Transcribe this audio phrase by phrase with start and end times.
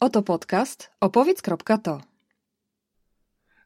[0.00, 2.00] Oto podcast opowiedz.to.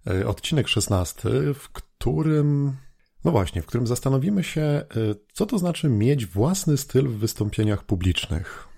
[0.07, 2.77] E, odcinek 16, w którym,
[3.25, 4.87] no właśnie, w którym zastanowimy się, e,
[5.33, 8.69] co to znaczy mieć własny styl w wystąpieniach publicznych.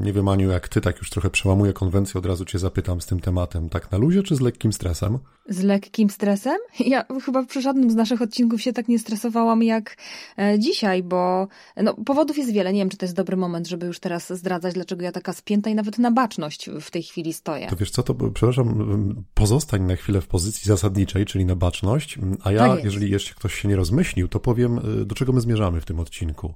[0.00, 3.06] Nie wiem, Aniu, jak ty tak już trochę przełamuję konwencję, od razu cię zapytam z
[3.06, 3.68] tym tematem.
[3.68, 5.18] Tak na luzie czy z lekkim stresem?
[5.48, 6.58] Z lekkim stresem?
[6.86, 9.96] Ja chyba przy żadnym z naszych odcinków się tak nie stresowałam jak
[10.38, 12.72] e, dzisiaj, bo no, powodów jest wiele.
[12.72, 15.70] Nie wiem, czy to jest dobry moment, żeby już teraz zdradzać, dlaczego ja taka spięta
[15.70, 17.66] i nawet na baczność w tej chwili stoję.
[17.66, 22.52] To wiesz co, to przepraszam, pozostań na chwilę w pozycji zasadniczej, czyli na baczność, a
[22.52, 25.80] ja, Tak jeżeli jeszcze ktoś się nie rozmyślił, to powiem, y, do czego my zmierzamy
[25.80, 26.54] w tym odcinku.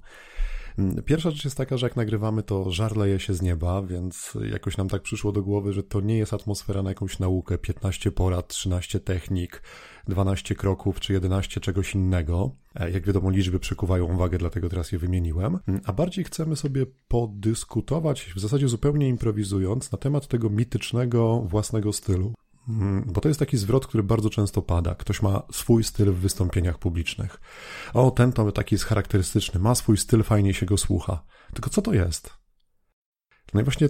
[0.79, 4.39] Mm, Pierwsza rzecz jest taka, że jak nagrywamy, to żar leje się z nieba, więc
[4.51, 8.13] jakoś nam tak przyszło do głowy, że to nie jest atmosfera na jakąś naukę, 15
[8.13, 9.63] porad, 13 technik,
[10.09, 12.51] 12 kroków czy 11 czegoś innego.
[12.75, 15.59] E, Jak wiadomo, liczby przykuwają uwagę, dlatego teraz je wymieniłem.
[15.69, 21.93] Mm, A bardziej chcemy sobie podyskutować, w zasadzie zupełnie improwizując, na temat tego mitycznego własnego
[21.93, 22.33] stylu.
[22.69, 24.95] Mm, Bo to jest taki zwrot, który bardzo często pada.
[24.95, 27.41] Ktoś ma swój styl w wystąpieniach publicznych.
[27.95, 31.25] O, ten to taki jest charakterystyczny, ma swój styl, fajnie się go słucha.
[31.55, 32.31] Tylko co to jest?
[33.55, 33.89] No i właśnie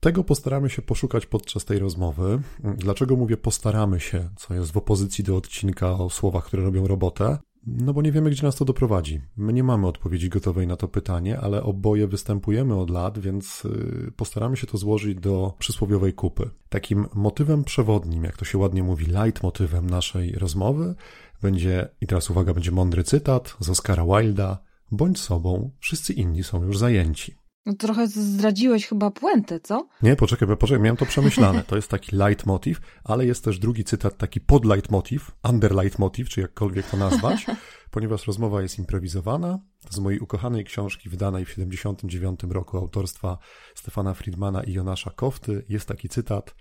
[0.00, 2.42] tego postaramy się poszukać podczas tej rozmowy.
[2.58, 7.38] Dlaczego mówię postaramy się, co jest w opozycji do odcinka o słowach, które robią robotę?
[7.66, 9.20] No bo nie wiemy, gdzie nas to doprowadzi.
[9.36, 14.12] My nie mamy odpowiedzi gotowej na to pytanie, ale oboje występujemy od lat, więc y,
[14.16, 16.50] postaramy się to złożyć do przysłowiowej kupy.
[16.68, 20.94] Takim motywem przewodnim, jak to się ładnie mówi, leitmotywem naszej rozmowy
[21.42, 24.58] będzie, i teraz uwaga, będzie mądry cytat z Oscara Wilda,
[24.90, 27.43] bądź sobą, wszyscy inni są już zajęci.
[27.66, 29.88] No, trochę zdradziłeś chyba puentę, co?
[30.02, 31.64] Nie, poczekaj, poczekaj, miałem to przemyślane.
[31.64, 36.96] To jest taki leitmotiv, ale jest też drugi cytat, taki podleitmotiv, underleitmotiv, czy jakkolwiek to
[36.96, 37.46] nazwać,
[37.90, 39.58] ponieważ rozmowa jest improwizowana.
[39.90, 43.38] Z mojej ukochanej książki wydanej w 79 roku autorstwa
[43.74, 46.54] Stefana Friedmana i Jonasza Kofty jest taki cytat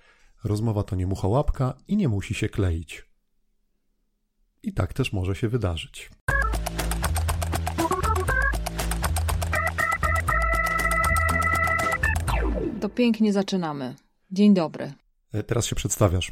[0.43, 3.05] Rozmowa to nie muchołapka i nie musi się kleić.
[4.63, 6.09] I tak też może się wydarzyć.
[12.83, 13.95] To pięknie zaczynamy.
[14.31, 14.93] Dzień dobry.
[15.33, 16.31] E, Teraz się przedstawiasz.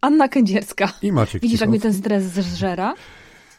[0.00, 0.92] Anna Kędzierska.
[1.02, 2.94] I Maciek Widzisz, jak mnie ten stres zżera?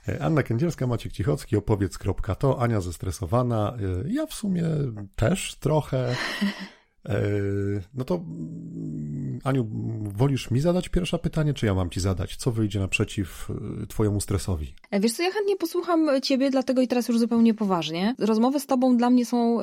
[0.09, 4.63] E, Anna Kędzierska, Maciek Cichocki, opowiedz.to, Ania zestresowana, e, ja w sumie
[5.15, 6.15] też trochę.
[7.93, 9.67] No to mm, Aniu,
[10.01, 12.35] wolisz mi zadać pierwsze pytanie, czy ja mam ci zadać?
[12.35, 13.49] Co wyjdzie naprzeciw
[13.89, 14.75] twojemu stresowi?
[14.99, 18.15] Wiesz co, ja chętnie posłucham ciebie, dlatego i teraz już zupełnie poważnie.
[18.19, 19.57] Rozmowy z tobą dla mnie są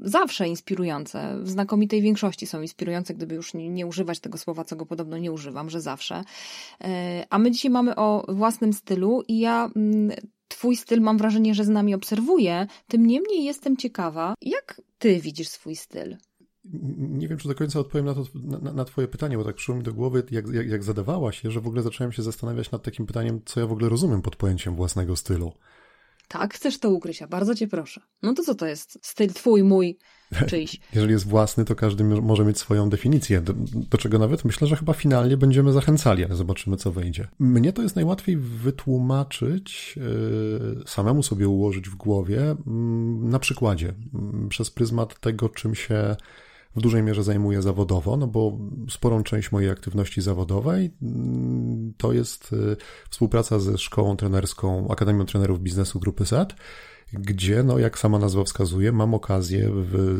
[0.00, 1.38] zawsze inspirujące.
[1.42, 5.32] W znakomitej większości są inspirujące, gdyby już nie, używać tego słowa, co go podobno nie
[5.32, 6.20] używam, że zawsze.
[6.20, 6.86] Y,
[7.30, 9.70] a my dzisiaj mamy o własnym stylu i ja...
[9.76, 10.12] mm,
[10.48, 12.66] Twój styl mam wrażenie, że z nami obserwuje.
[12.88, 16.16] Tym niemniej jestem ciekawa, jak ty widzisz swój styl?
[16.98, 19.74] Nie wiem, czy do końca odpowiem na, to, na, na twoje pytanie, bo tak przyszło
[19.74, 20.82] mi do głowy, jak, jak, jak
[21.44, 24.22] je, że w ogóle zacząłem się zastanawiać nad takim pytaniem, co ja w ogóle rozumiem
[24.22, 25.52] pod pojęciem własnego stylu.
[26.32, 28.00] Tak, chcesz to ukryć, ja bardzo cię proszę.
[28.22, 28.98] No to co to jest?
[29.02, 29.98] Styl twój, mój,
[30.50, 30.80] czyjś?
[30.94, 33.52] Jeżeli jest własny, to każdy może mieć swoją definicję, do,
[33.90, 37.28] do czego nawet myślę, że chyba finalnie będziemy zachęcali, ale zobaczymy, co wyjdzie.
[37.38, 44.48] Mnie to jest najłatwiej wytłumaczyć, yy, samemu sobie ułożyć w głowie mm, na przykładzie, mm,
[44.48, 46.16] przez pryzmat tego, czym się
[46.76, 48.58] w dużej mierze zajmuję zawodowo, no bo
[48.90, 52.76] sporą część mojej aktywności zawodowej mm, to jest y,
[53.10, 56.54] współpraca ze szkołą trenerską, Akademią Trenerów Biznesu Grupy Z,
[57.12, 59.70] gdzie, no, jak sama nazwa wskazuje, mam okazję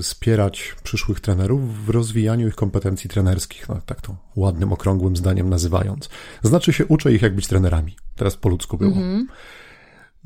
[0.03, 6.09] wspierać przyszłych trenerów w rozwijaniu ich kompetencji trenerskich, no, tak to ładnym, okrągłym zdaniem nazywając.
[6.43, 7.97] Znaczy się uczę ich, jak być trenerami.
[8.17, 8.97] Teraz po ludzku było.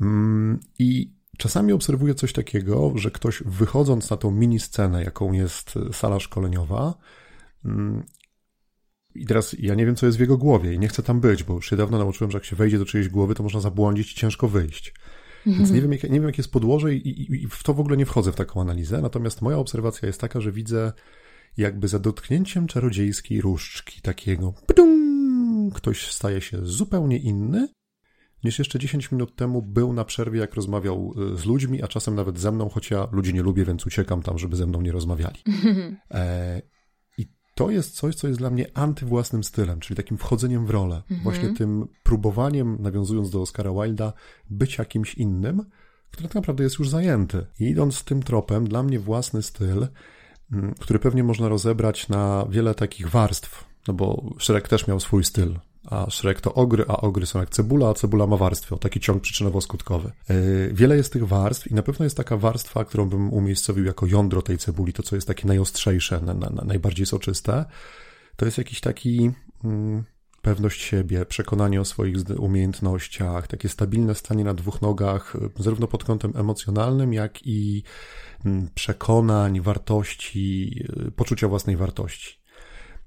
[0.01, 5.73] Mm, I czasami obserwuję coś takiego, że ktoś wychodząc na tą mini scenę, jaką jest
[5.89, 6.93] y, sala szkoleniowa,
[7.65, 8.03] mm,
[9.15, 11.43] i teraz ja nie wiem, co jest w jego głowie i nie chcę tam być,
[11.43, 14.11] bo już się dawno nauczyłem, że jak się wejdzie do czyjejś głowy, to można zabłądzić
[14.11, 14.93] i ciężko wyjść.
[15.45, 17.79] Więc nie wiem, jak, nie wiem, jakie jest podłoże i, i, i w to w
[17.79, 19.01] ogóle nie wchodzę w taką analizę.
[19.01, 20.93] Natomiast moja obserwacja jest taka, że widzę
[21.57, 27.67] jakby za dotknięciem czarodziejskiej różdżki takiego pdum, ktoś staje się zupełnie inny
[28.47, 32.15] niż jeszcze 10 minut temu był na przerwie, jak rozmawiał y, z ludźmi, a czasem
[32.15, 34.91] nawet ze mną, choć ja ludzi nie lubię, więc uciekam tam, żeby ze mną nie
[34.91, 35.39] rozmawiali.
[36.11, 36.61] E,
[37.17, 41.03] I to jest coś, co jest dla mnie antywłasnym stylem, czyli takim wchodzeniem w rolę.
[41.23, 44.13] Właśnie tym próbowaniem, nawiązując do Oscara Wilda,
[44.49, 45.63] być jakimś innym,
[46.11, 47.45] który tak naprawdę jest już zajęty.
[47.59, 49.87] I idąc tym tropem, dla mnie własny styl,
[50.51, 55.23] mm, który pewnie można rozebrać na wiele takich warstw, no bo Shrek też miał swój
[55.23, 58.77] styl, a szrek to ogry, a ogry są jak cebula, a cebula ma warstwy, o
[58.77, 60.11] taki ciąg przyczynowo-skutkowy.
[60.29, 64.05] Yy, wiele jest tych warstw i na pewno jest taka warstwa, którą bym umiejscowił jako
[64.05, 67.65] jądro tej cebuli, to co jest takie najostrzejsze, na, na, najbardziej soczyste.
[68.35, 69.31] To jest jakiś taki...
[69.63, 70.03] Mm,
[70.41, 76.33] pewność siebie, przekonanie o swoich umiejętnościach, takie stabilne stanie na dwóch nogach, zarówno pod kątem
[76.35, 77.83] emocjonalnym, jak i
[78.45, 82.36] mm, przekonań, wartości, y, poczucia własnej wartości.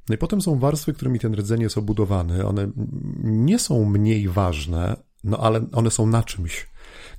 [0.08, 2.46] No i potem są warstwy, którymi ten rdzeń jest obudowany.
[2.46, 2.70] One
[3.22, 6.70] nie są mniej ważne, no ale one są na czymś.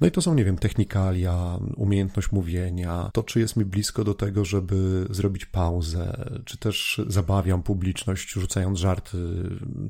[0.01, 4.13] No i to są, nie wiem, technikalia, umiejętność mówienia, to czy jest mi blisko do
[4.13, 9.17] tego, żeby zrobić pauzę, czy też zabawiam publiczność, rzucając żarty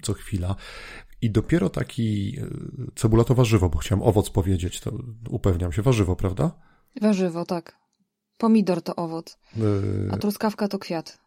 [0.01, 0.55] co chwila.
[1.21, 2.47] I dopiero taki, e,
[2.95, 4.91] cebula to warzywo, bo chciałem owoc powiedzieć, to
[5.29, 6.51] upewniam się, warzywo, prawda?
[7.01, 7.81] Warzywo, tak.
[8.37, 11.19] Pomidor to owoc, e, a truskawka to kwiat,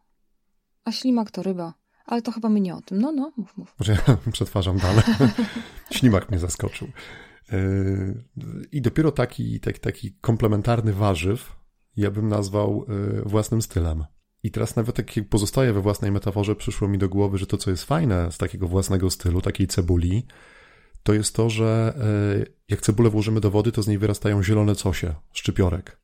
[0.84, 1.74] a ślimak to ryba.
[2.06, 3.00] Ale to chyba my nie o tym.
[3.00, 3.74] No, no, mów, mów.
[3.78, 5.02] Może ja przetwarzam dalej.
[5.96, 6.88] Ślimak mnie zaskoczył.
[8.72, 11.56] I dopiero taki, taki, taki komplementarny warzyw
[11.96, 14.04] ja bym nazwał e, własnym stylem.
[14.42, 17.70] I teraz nawet jak pozostaje we własnej metaforze, przyszło mi do głowy, że to, co
[17.70, 20.26] jest fajne z takiego własnego stylu, takiej cebuli,
[21.02, 21.94] to jest to, że
[22.40, 26.00] e, jak cebulę włożymy do wody, to z niej wyrastają zielone cosie, szczypiorek.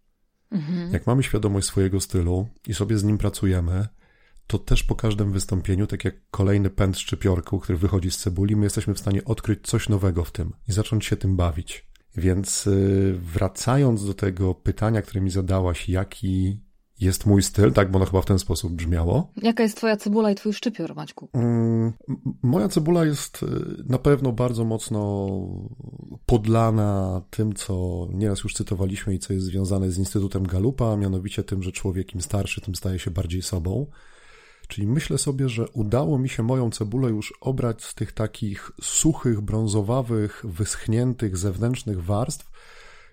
[0.51, 0.93] Mhm.
[0.93, 3.89] Jak mamy świadomość swojego stylu i sobie z nim pracujemy,
[4.51, 8.67] to też po każdym wystąpieniu, tak jak kolejny pęd szczypiorku, który wychodzi z cebuli, my
[8.67, 11.87] jesteśmy w stanie odkryć coś nowego w tym i zacząć się tym bawić.
[12.17, 16.61] Więc y, wracając do tego pytania, które mi zadałaś, jaki
[17.01, 19.33] jest mój styl, tak, bo ono chyba w ten sposób brzmiało.
[19.43, 21.29] Jaka jest twoja cebula i twój szczypior, Maćku?
[21.33, 21.93] Mm,
[22.43, 23.47] moja cebula jest y,
[23.87, 25.29] na pewno bardzo mocno
[26.27, 31.63] podlana tym, co nieraz już cytowaliśmy i co jest związane z Instytutem Galupa, mianowicie tym,
[31.63, 33.87] że człowiek im starszy, tym staje się bardziej sobą.
[34.71, 39.41] Czyli myślę sobie, że udało mi się moją cebulę już obrać z tych takich suchych,
[39.41, 42.51] brązowawych, wyschniętych zewnętrznych warstw,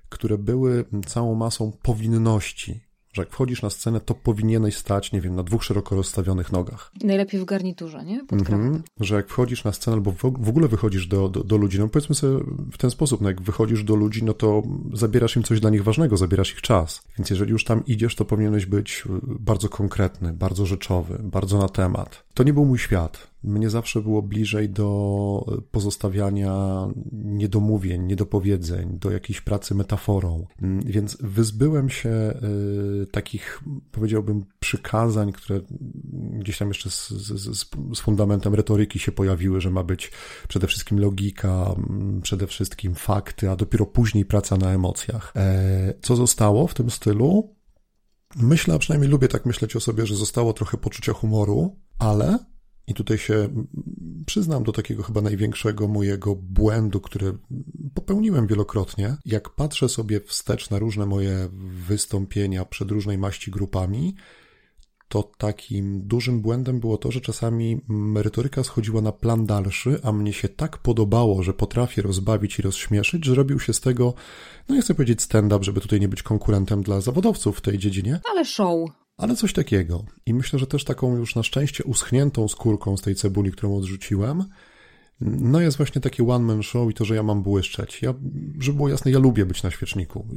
[0.10, 5.36] które były całą masą powinności, że jak wchodzisz na scenę, to powinieneś stać, nie wiem,
[5.36, 6.92] na dwóch szeroko rozstawionych nogach.
[7.04, 8.24] Najlepiej w garniturze, nie?
[8.24, 8.82] Mm-hmm.
[9.00, 12.16] Że jak wchodzisz na scenę albo w ogóle wychodzisz do, do, do, ludzi, no powiedzmy
[12.16, 14.64] sobie w ten sposób, no jak wychodzisz do ludzi, no to
[14.94, 17.07] zabierasz im coś dla nich ważnego, zabierasz ich czas.
[17.18, 22.24] Więc jeżeli już tam idziesz, to powinieneś być bardzo konkretny, bardzo rzeczowy, bardzo na temat.
[22.34, 29.42] To nie był mój świat mnie zawsze było bliżej do pozostawiania niedomówień, niedopowiedzeń, do jakiejś
[29.42, 30.48] pracy metaforą.
[30.86, 35.62] Więc wyzbyłem się y, takich, powiedziałbym, przykazań, które
[36.40, 40.12] gdzieś tam jeszcze z, z, z fundamentem retoryki się pojawiły, że ma być
[40.48, 41.76] przede wszystkim logika,
[42.22, 45.34] przede wszystkim fakty, a dopiero później praca na emocjach.
[45.36, 47.07] E, co zostało w tym stylu?
[48.36, 52.40] Myślę, a przynajmniej lubię tak myśleć o sobie, że zostało trochę poczucia humoru, ale
[52.88, 53.50] i tutaj się
[54.26, 57.38] przyznam do takiego chyba największego mojego błędu, który
[57.94, 59.16] popełniłem wielokrotnie.
[59.26, 61.50] Jak patrzę sobie wstecz na różne moje
[61.88, 64.16] wystąpienia przed różnej maści grupami,
[65.08, 70.34] to takim dużym błędem było to, że czasami merytoryka schodziła na plan dalszy, a mnie
[70.34, 74.14] się tak podobało, że potrafię rozbawić i rozśmieszyć, że robił się z tego,
[74.70, 78.20] no nie chcę powiedzieć stand-up, żeby tutaj nie być konkurentem dla zawodowców w tej dziedzinie.
[78.32, 78.90] Ale show.
[79.18, 80.06] Ale coś takiego.
[80.26, 84.44] I myślę, że też taką już na szczęście uschniętą skórką z tej cebuli, którą odrzuciłem,
[85.22, 88.02] no jest właśnie taki one-man show i to, że ja mam błyszczeć.
[88.02, 88.14] Ja,
[88.60, 90.28] żeby było jasne, ja lubię być na świeczniku.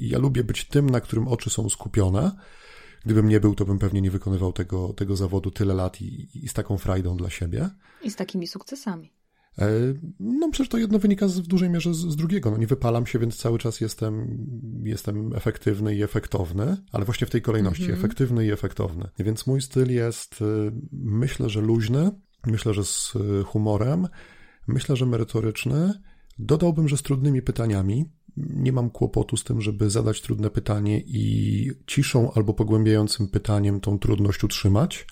[0.00, 2.30] Ja lubię być tym, na którym oczy są skupione.
[3.04, 6.48] Gdybym nie był, to bym pewnie nie wykonywał tego, tego zawodu tyle lat i, i
[6.48, 7.70] z taką frajdą dla siebie.
[8.02, 9.12] I z takimi sukcesami.
[9.58, 9.68] E,
[10.20, 12.50] no przecież to jedno wynika z, w dużej mierze z, z, drugiego.
[12.50, 14.38] No nie wypalam się, więc cały czas jestem,
[14.84, 17.98] jestem efektywny i efektowny, ale właśnie w tej kolejności mm -hmm.
[17.98, 19.08] efektywny i efektowny.
[19.18, 22.10] Więc mój styl jest, y, myślę, że luźny,
[22.46, 24.08] myślę, że z y, humorem,
[24.66, 25.92] myślę, że merytoryczny.
[26.38, 28.04] Dodałbym, że z trudnymi pytaniami.
[28.36, 33.98] Nie mam kłopotu z tym, żeby zadać trudne pytanie i ciszą albo pogłębiającym pytaniem tą
[33.98, 35.06] trudność utrzymać.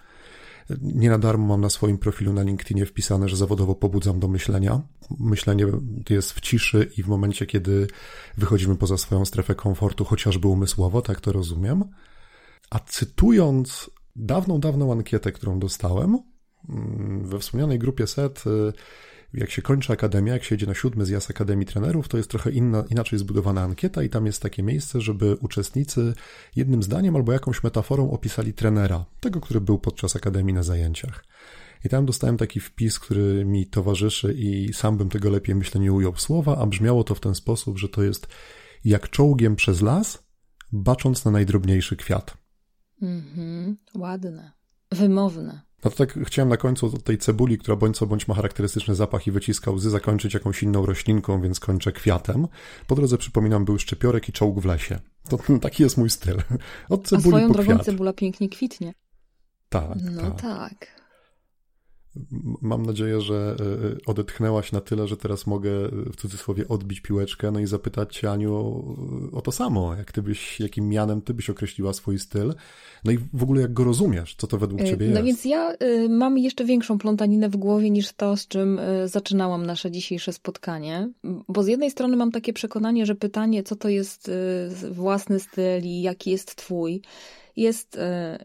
[0.80, 4.82] Nie na darmo mam na swoim profilu na LinkedInie wpisane, że zawodowo pobudzam do myślenia.
[5.20, 5.66] Myślenie
[6.10, 7.86] jest w ciszy i w momencie, kiedy
[8.38, 11.84] wychodzimy poza swoją strefę komfortu, chociażby umysłowo, tak to rozumiem.
[12.70, 16.18] A cytując dawną, dawną ankietę, którą dostałem,
[16.68, 18.44] mm, we wspomnianej grupie SET
[19.34, 22.50] jak się kończy akademia, jak się jedzie na siódmy zjazd Akademii Trenerów, to jest trochę
[22.50, 26.14] inna, inaczej zbudowana ankieta i tam jest takie miejsce, żeby uczestnicy
[26.56, 31.24] jednym zdaniem albo jakąś metaforą opisali trenera, tego, który był podczas Akademii na zajęciach.
[31.84, 35.92] I tam dostałem taki wpis, który mi towarzyszy i sam bym tego lepiej, myślę, nie
[35.92, 38.26] ujął słowa, a brzmiało to w ten sposób, że to jest
[38.84, 40.24] jak czołgiem przez las,
[40.72, 42.36] bacząc na najdrobniejszy kwiat.
[43.02, 44.52] Mhm, ładne,
[44.92, 45.63] wymowne.
[45.84, 48.94] No to tak chciałem na końcu od tej cebuli, która bądź co bądź ma charakterystyczny
[48.94, 52.48] zapach i wyciska łzy, zakończyć jakąś inną roślinką, więc kończę kwiatem.
[52.86, 54.98] Po drodze przypominam, był szczypiorek i czołg w lesie.
[55.28, 56.36] To taki jest mój styl.
[56.88, 57.86] Od cebuli A swoją po drogą kwiat.
[57.86, 58.94] cebula pięknie kwitnie.
[59.68, 60.40] Tak, No tak.
[60.42, 61.03] tak.
[62.62, 67.50] Mam nadzieję, że e, odetchnęłaś na tyle, że teraz mogę e, w cudzysłowie odbić piłeczkę,
[67.50, 68.84] no i zapytać Cię, Aniu,
[69.32, 69.94] o to samo.
[69.94, 72.54] Jak ty byś, jakim mianem ty byś określiła swój styl?
[73.04, 74.34] No i w ogóle jak go rozumiesz?
[74.38, 75.26] Co to według Ciebie No jest?
[75.26, 75.72] więc ja
[76.08, 81.10] mam jeszcze większą plątaninę w głowie niż to, z czym zaczynałam nasze dzisiejsze spotkanie.
[81.48, 84.30] Bo z jednej strony mam takie przekonanie, że pytanie, co to jest
[84.90, 87.02] własny styl i jaki jest twój,
[87.56, 88.00] jest y,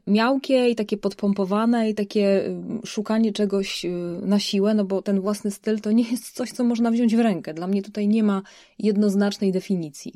[0.07, 3.89] miałkie i takie podpompowane i takie y, szukanie czegoś y,
[4.21, 7.19] na siłę, no bo ten własny styl to nie jest coś, co można wziąć w
[7.19, 7.53] rękę.
[7.53, 8.41] Dla mnie tutaj nie ma
[8.79, 10.13] jednoznacznej definicji.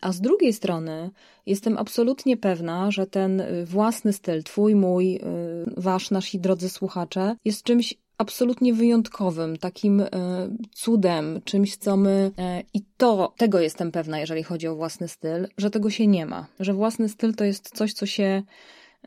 [0.00, 1.10] A z drugiej strony
[1.46, 5.20] jestem absolutnie pewna, że ten własny styl, twój, mój,
[5.76, 10.08] wasz, nasi drodzy słuchacze, jest czymś absolutnie wyjątkowym, takim e,
[10.72, 12.30] cudem, czymś, co my.
[12.38, 16.26] e, I to, tego jestem pewna, jeżeli chodzi o własny styl, że tego się nie
[16.26, 16.46] ma.
[16.60, 18.42] Że własny styl to jest coś, co się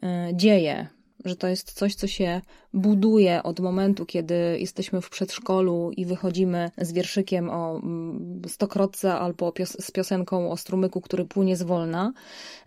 [0.04, 0.88] e, dzieje,
[1.26, 2.42] że to jest coś, co się
[2.74, 9.50] buduje od momentu, kiedy jesteśmy w przedszkolu i wychodzimy z wierszykiem o mm, stokrotce albo
[9.50, 12.14] pios- z piosenką o strumyku, który płynie zwolna,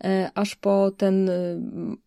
[0.04, 1.60] e, aż po ten y,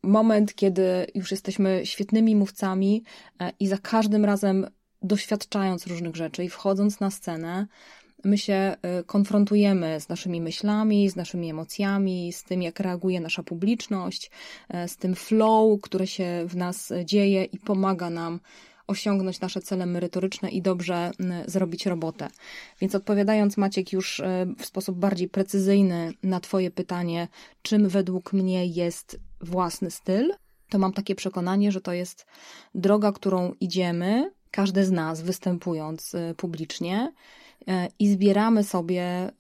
[0.04, 3.04] moment, kiedy już jesteśmy świetnymi mówcami
[3.40, 4.68] e, i za każdym razem
[5.02, 7.68] doświadczając różnych rzeczy i wchodząc na scenę,
[8.26, 13.44] my się y, konfrontujemy z naszymi myślami, z naszymi emocjami, z tym, jak reaguje nasza
[13.44, 14.32] publiczność,
[14.70, 18.40] e, z tym flow, które się w nas dzieje i pomaga nam
[18.88, 22.28] osiągnąć nasze cele merytoryczne i dobrze m, zrobić robotę.
[22.82, 24.22] Więc odpowiadając Maciek już
[24.60, 27.28] w sposób bardziej precyzyjny na Twoje pytanie,
[27.62, 30.34] czym według mnie jest własny styl,
[30.70, 32.26] to mam takie przekonanie, że to jest
[32.76, 37.12] droga, którą idziemy, każdy z nas występując publicznie
[38.00, 39.32] i zbieramy sobie, e,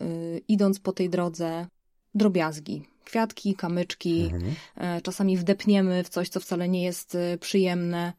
[0.47, 1.67] idąc po tej drodze,
[2.15, 2.83] drobiazgi.
[3.05, 4.55] Kwiatki, kamyczki, Mhm.
[4.77, 8.13] e, czasami wdepniemy w coś, co wcale nie jest e, przyjemne,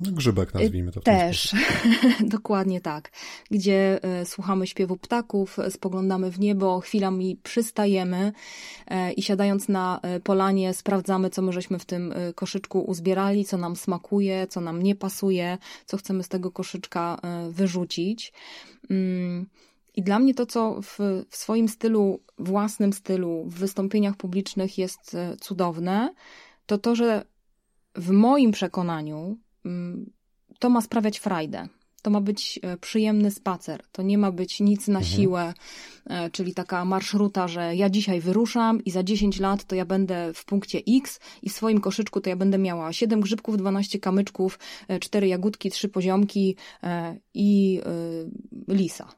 [0.00, 1.54] grzybek nazwijmy to w też,
[2.20, 3.10] dokładnie tak.
[3.50, 8.32] Gdzie e, słuchamy śpiewu ptaków, spoglądamy w niebo, chwilami przystajemy
[8.86, 13.58] e, i siadając na e, polanie sprawdzamy, co my żeśmy w tym koszyczku uzbierali, co
[13.58, 18.32] nam smakuje, co nam nie pasuje, co chcemy z tego koszyczka wyrzucić.
[18.90, 19.46] Mm,
[19.94, 25.16] I dla mnie to, co w, w swoim stylu, własnym stylu, w wystąpieniach publicznych jest
[25.40, 26.14] cudowne,
[26.66, 27.24] to to, że
[27.94, 29.38] w moim przekonaniu
[30.58, 31.68] to ma sprawiać frajdę.
[32.02, 33.82] To ma być e, przyjemny spacer.
[33.92, 35.16] To nie ma być nic na Mhm.
[35.16, 35.54] siłę,
[36.06, 40.32] e, czyli taka marszruta, że ja dzisiaj wyruszam i za 10 lat to ja będę
[40.34, 44.58] w punkcie X i w swoim koszyczku to ja będę miała 7 grzybków, 12 kamyczków,
[45.00, 47.80] 4 jagódki, 3 poziomki e, i
[48.68, 49.08] e, lisa.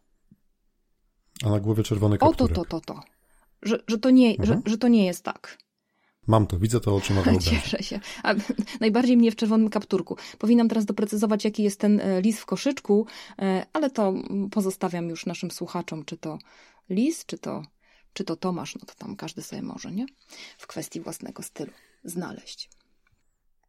[1.45, 2.55] A na głowie czerwony O to, kapturek.
[2.55, 3.01] to, to, to.
[3.63, 4.63] Że, że, to nie, że, Mhm.
[4.67, 5.59] że to nie jest tak.
[6.27, 7.53] Mam to, widzę to oczyma wyobraźni.
[7.63, 8.01] Cieszę się.
[8.23, 8.35] A,
[8.81, 10.17] najbardziej mnie w czerwonym kapturku.
[10.39, 13.07] Powinnam teraz doprecyzować, jaki jest ten e, lis w koszyczku,
[13.39, 14.15] e, ale to
[14.51, 16.39] pozostawiam już naszym słuchaczom, czy to
[16.91, 17.63] lis, czy to,
[18.13, 20.07] czy to Tomasz, no to tam każdy sobie może, nie?
[20.59, 21.73] W kwestii własnego stylu
[22.05, 22.71] znaleźć.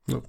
[0.08, 0.22] No,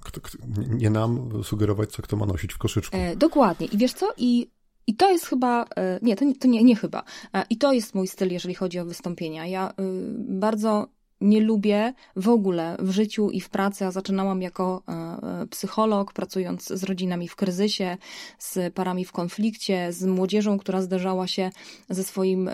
[0.00, 2.96] kto, kto, nie- nam sugerować, co kto ma nosić w koszyczku.
[2.96, 3.66] E, dokładnie.
[3.66, 4.08] I wiesz co?
[4.16, 4.50] I,
[4.86, 7.04] i to jest chyba, e, nie, to nie, to nie, nie chyba.
[7.50, 9.46] I to jest mój styl, jeżeli chodzi o wystąpienia.
[9.46, 9.72] Ja
[10.18, 10.88] bardzo
[11.22, 16.12] nie lubię w ogóle w życiu i w pracy, a zaczynałam jako e, e, psycholog,
[16.12, 17.96] pracując z rodzinami w kryzysie,
[18.38, 21.50] z parami w konflikcie, z młodzieżą, która zderzała się
[21.88, 22.52] ze swoim e,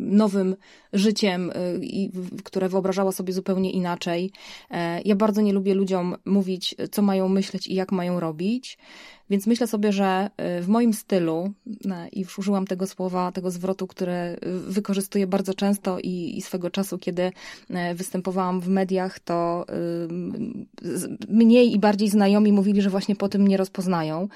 [0.00, 0.56] nowym
[0.92, 1.52] życiem,
[2.12, 4.30] w- które wyobrażała sobie zupełnie inaczej.
[4.70, 8.78] E, Ja bardzo nie lubię ludziom mówić, co mają myśleć i jak mają robić.
[9.30, 11.52] Więc myślę sobie, że y, w moim stylu,
[11.90, 16.42] e, i już użyłam tego słowa, tego zwrotu, który y, wykorzystuję bardzo często i, i
[16.42, 17.32] swego czasu, kiedy
[17.70, 20.08] e, występowałam w mediach, to y,
[21.28, 24.28] mniej i bardziej znajomi mówili, że właśnie po tym mnie rozpoznają.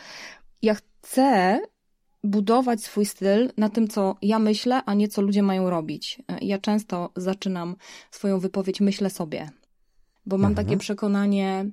[0.62, 1.60] Ja chcę
[2.26, 6.18] budować swój styl na tym, co ja myślę, a nie co ludzie mają robić.
[6.28, 7.76] E, Ja często zaczynam
[8.10, 9.50] swoją wypowiedź myślę sobie,
[10.26, 10.66] bo mam Mhm.
[10.66, 11.70] takie przekonanie,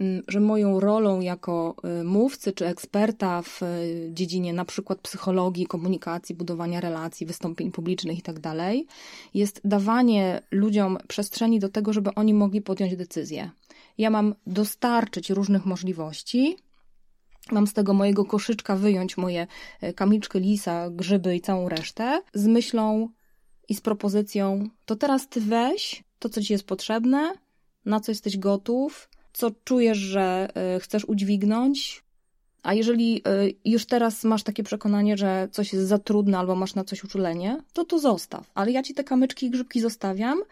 [0.00, 5.66] mm, że moją rolą jako y, mówcy czy eksperta w y, dziedzinie na przykład psychologii,
[5.66, 8.86] komunikacji, budowania relacji, wystąpień publicznych i tak dalej,
[9.34, 13.50] jest dawanie ludziom przestrzeni do tego, żeby oni mogli podjąć decyzję.
[13.98, 16.56] Ja mam dostarczyć różnych możliwości,
[17.50, 19.46] mam z tego mojego koszyczka wyjąć moje
[19.80, 23.08] e, kamyczki lisa, grzyby i całą resztę z myślą
[23.68, 27.32] i z propozycją, to teraz ty weź to, co ci jest potrzebne,
[27.84, 32.04] na co jesteś gotów, co czujesz, że y, chcesz udźwignąć,
[32.62, 36.74] a jeżeli y, już teraz masz takie przekonanie, że coś jest za trudne albo masz
[36.74, 38.50] na coś uczulenie, to to zostaw.
[38.54, 40.42] Ale ja ci te kamyczki i grzybki zostawiam.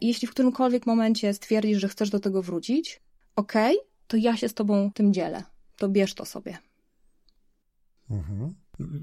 [0.00, 3.00] Jeśli w którymkolwiek momencie stwierdzisz, że chcesz do tego wrócić,
[3.36, 5.42] okej, okay, to ja się z tobą tym dzielę.
[5.76, 6.58] To bierz to sobie.
[8.10, 8.54] Mhm.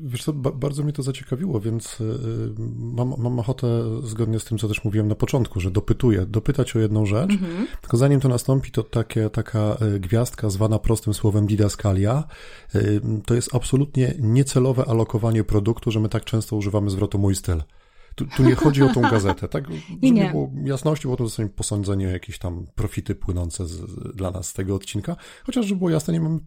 [0.03, 3.67] Wiesz co, ba bardzo mnie to zaciekawiło, więc y, mam, mam ochotę,
[4.03, 7.67] zgodnie z tym, co też mówiłem na początku, że dopytuję, dopytać o jedną rzecz, mhm.
[7.81, 12.23] tylko zanim to nastąpi, to takie, taka y, gwiazdka zwana prostym słowem didaskalia,
[12.75, 17.63] y, to jest absolutnie niecelowe alokowanie produktu, że my tak często używamy zwrotu mój styl.
[18.15, 19.65] Tu, tu, nie chodzi o tą gazetę, tak?
[19.71, 20.29] Żeby nie.
[20.29, 23.81] było jasności, bo to zostanie posądzenie jakieś tam profity płynące z,
[24.15, 25.15] dla nas z tego odcinka.
[25.45, 26.39] Chociaż, żeby było jasne, nie mam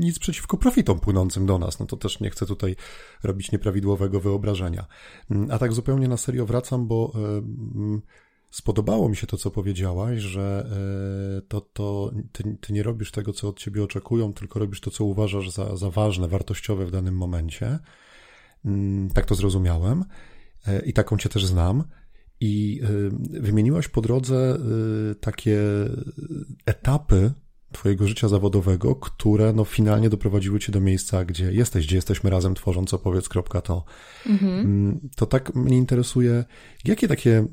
[0.00, 1.80] nic przeciwko profitom płynącym do nas.
[1.80, 2.76] No to też nie chcę tutaj
[3.22, 4.86] robić nieprawidłowego wyobrażenia.
[5.30, 7.12] Mm, a tak zupełnie na serio wracam, bo
[8.50, 10.66] spodobało mi się to, co powiedziałaś, że
[11.38, 14.90] e, to, to ty, ty, nie robisz tego, co od ciebie oczekują, tylko robisz to,
[14.90, 17.78] co uważasz za, za ważne, wartościowe w danym momencie.
[18.64, 20.04] Mm, tak to zrozumiałem.
[20.66, 21.84] E, i taką cię też znam.
[22.40, 24.58] I e, wymieniłaś po drodze
[25.10, 25.60] e, takie
[26.66, 27.32] etapy
[27.72, 32.54] Twojego życia zawodowego, które no finalnie doprowadziły Cię do miejsca, gdzie jesteś, gdzie jesteśmy razem
[32.54, 33.84] tworząc opowiedz.to.
[34.26, 34.60] Mhm.
[34.60, 36.44] Mm, to tak mnie interesuje,
[36.84, 37.46] jakie takie,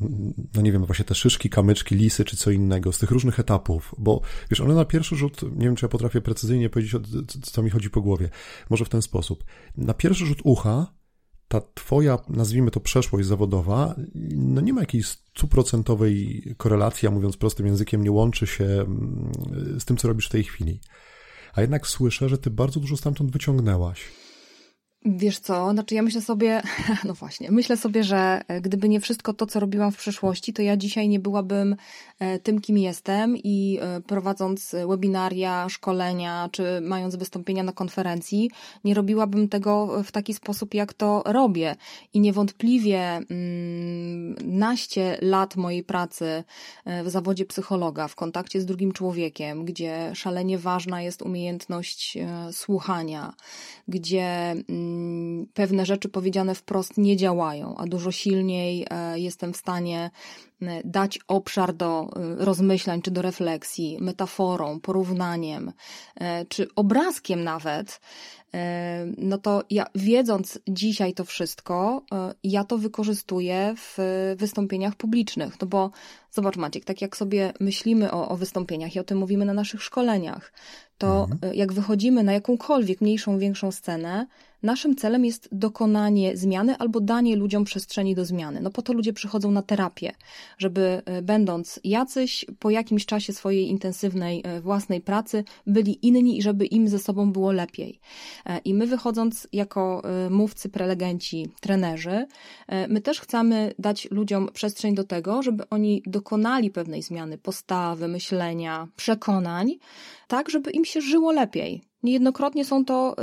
[0.55, 3.96] no nie wiem, właśnie te szyszki, kamyczki, lisy czy co innego z tych różnych etapów,
[3.98, 6.96] bo wiesz, one na pierwszy rzut, nie wiem czy ja potrafię precyzyjnie powiedzieć,
[7.41, 8.29] co mi chodzi po głowie,
[8.70, 9.43] może w ten sposób.
[9.77, 10.93] Na pierwszy rzut ucha
[11.53, 13.95] ta twoja, nazwijmy to przeszłość zawodowa,
[14.36, 19.31] no nie ma jakiejś stuprocentowej korelacji, a mówiąc prostym językiem, nie łączy się mm,
[19.79, 20.79] z tym, co robisz w tej chwili.
[21.53, 24.01] A jednak słyszę, że ty bardzo dużo stamtąd wyciągnęłaś.
[25.05, 26.62] Wiesz co, znaczy ja myślę sobie,
[27.07, 30.62] no właśnie, myślę sobie, że e, gdyby nie wszystko to, co robiłam w przeszłości, to
[30.62, 31.75] ja dzisiaj nie byłabym
[32.19, 38.51] e, tym, kim jestem i e, prowadząc webinaria, szkolenia, czy mając wystąpienia na konferencji,
[38.83, 41.75] nie robiłabym tego w taki sposób, jak to robię.
[42.13, 46.43] I niewątpliwie mm, naście lat mojej pracy
[47.03, 52.17] w zawodzie psychologa, w kontakcie z drugim człowiekiem, gdzie szalenie ważna jest umiejętność
[52.51, 53.33] słuchania,
[53.87, 54.93] gdzie mm,
[55.53, 60.12] pewne rzeczy powiedziane wprost nie działają, a dużo silniej e, jestem w stanie
[60.86, 65.72] dać obszar do e, rozmyślań czy do refleksji, metaforą, porównaniem,
[66.16, 68.01] e, czy obrazkiem nawet,
[69.18, 72.03] no to ja wiedząc dzisiaj to wszystko,
[72.44, 73.98] ja to wykorzystuję w
[74.38, 75.62] wystąpieniach publicznych.
[75.62, 75.92] No bo
[76.32, 79.84] zobacz Maciek, tak jak sobie myślimy o, o wystąpieniach i o tym mówimy na naszych
[79.84, 80.53] szkoleniach,
[80.98, 81.53] to mhm.
[81.56, 84.27] jak wychodzimy na jakąkolwiek mniejszą, większą scenę,
[84.64, 88.62] Naszym celem jest dokonanie zmiany albo danie ludziom przestrzeni do zmiany.
[88.62, 90.12] No po to ludzie przychodzą na terapię,
[90.58, 96.42] żeby e, będąc jacyś po jakimś czasie swojej intensywnej e, własnej pracy byli inni i
[96.42, 98.00] żeby im ze sobą było lepiej.
[98.46, 102.26] E, I my wychodząc jako mówcy, prelegenci, trenerzy,
[102.90, 108.88] my też chcemy dać ludziom przestrzeń do tego, żeby oni dokonali pewnej zmiany postawy, myślenia,
[108.96, 109.76] przekonań,
[110.28, 111.93] tak żeby im się żyło lepiej.
[112.03, 113.16] Niejednokrotnie są to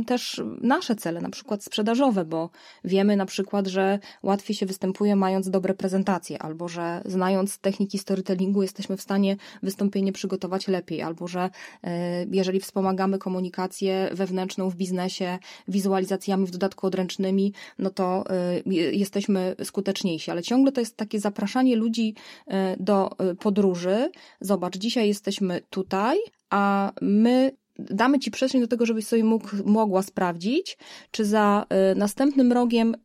[0.00, 2.50] y, też nasze cele, na przykład sprzedażowe, bo
[2.84, 8.62] wiemy na przykład, że łatwiej się występuje mając dobre prezentacje, albo że znając techniki storytellingu
[8.62, 11.50] jesteśmy w stanie wystąpienie przygotować lepiej, albo że
[11.84, 11.88] y,
[12.30, 18.24] jeżeli wspomagamy komunikację wewnętrzną w biznesie wizualizacjami w dodatku odręcznymi, no to
[18.66, 20.30] y, jesteśmy skuteczniejsi.
[20.30, 22.14] Ale ciągle to jest takie zapraszanie ludzi
[22.48, 24.10] y, do y, podróży.
[24.40, 26.18] Zobacz, dzisiaj jesteśmy tutaj,
[26.50, 30.78] a my damy Ci przestrzeń do tego, żebyś sobie mógł, mogła sprawdzić,
[31.10, 32.96] czy za y, następnym rogiem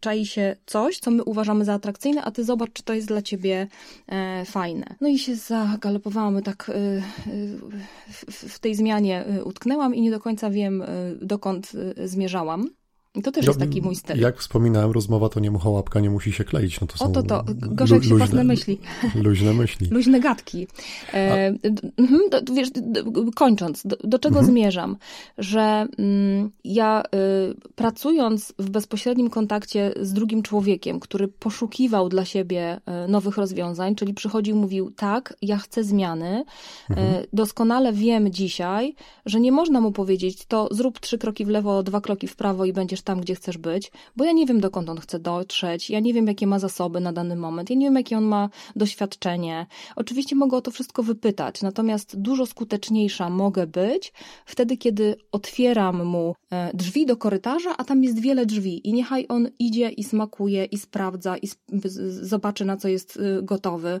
[0.00, 3.22] czai się coś, co my uważamy za atrakcyjne, a ty zobacz, czy to jest dla
[3.22, 3.68] ciebie
[4.06, 4.96] e, fajne.
[5.00, 7.02] No i się zagalopowałam, tak y,
[8.08, 10.82] w, w tej zmianie utknęłam i nie do końca wiem,
[11.20, 11.72] dokąd
[12.04, 12.68] zmierzałam.
[13.14, 14.20] I to też jest taki mój styl.
[14.20, 16.80] Jak wspominałem, rozmowa to nie mucha łapka, nie musi się kleić.
[16.80, 17.44] No to są to, to.
[17.54, 18.78] Gorzej się luźne, myśli.
[19.24, 19.88] Luźne myśli.
[19.90, 20.66] luźne gadki.
[21.14, 21.54] E,
[21.96, 22.68] mhm, do, wiesz,
[23.34, 24.46] kończąc, do, czego mhm.
[24.46, 24.96] zmierzam?
[25.38, 32.80] Że mm, ja y, pracując w bezpośrednim kontakcie z drugim człowiekiem, który poszukiwał dla siebie
[33.04, 36.44] y, nowych rozwiązań, czyli przychodził mówił, tak, ja chcę zmiany,
[36.90, 37.24] y, mhm.
[37.32, 38.94] doskonale wiem dzisiaj,
[39.26, 42.64] że nie można mu powiedzieć, to zrób trzy kroki w lewo, dwa kroki w prawo
[42.64, 46.00] i będziesz tam, gdzie chcesz być, bo ja nie wiem, dokąd on chce dotrzeć, ja
[46.00, 49.66] nie wiem, jakie ma zasoby na dany moment, ja nie wiem, jakie on ma doświadczenie.
[49.96, 54.12] Oczywiście mogę o to wszystko wypytać, natomiast dużo skuteczniejsza mogę być
[54.46, 59.26] wtedy, kiedy otwieram mu e, drzwi do korytarza, a tam jest wiele drzwi i niechaj
[59.28, 61.48] on idzie i smakuje i sprawdza i
[62.08, 64.00] zobaczy, na co jest y, gotowy.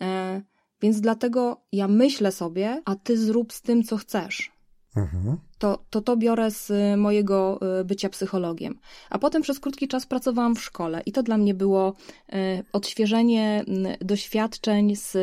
[0.00, 0.42] E,
[0.82, 4.52] Więc dlatego ja myślę sobie, a ty zrób z tym, co chcesz.
[4.96, 8.78] Mhm to, to to biorę z y, mojego y, bycia psychologiem.
[9.10, 11.94] A potem przez krótki czas pracowałam w szkole i to dla mnie było
[12.28, 13.64] y, odświeżenie
[14.00, 15.16] doświadczeń z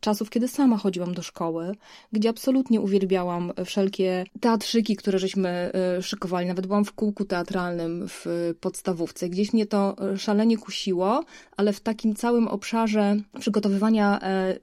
[0.00, 1.74] czasów, kiedy sama chodziłam do szkoły,
[2.12, 6.46] gdzie absolutnie uwielbiałam wszelkie teatrzyki, które żeśmy szykowali.
[6.46, 8.26] Nawet byłam w kółku teatralnym w
[8.60, 9.28] podstawówce.
[9.28, 11.24] Gdzieś mnie to szalenie kusiło,
[11.56, 14.20] ale w takim całym obszarze przygotowywania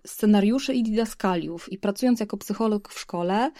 [0.07, 1.71] scenariuszy i didaskaliów.
[1.71, 3.51] I pracując jako psycholog w szkole,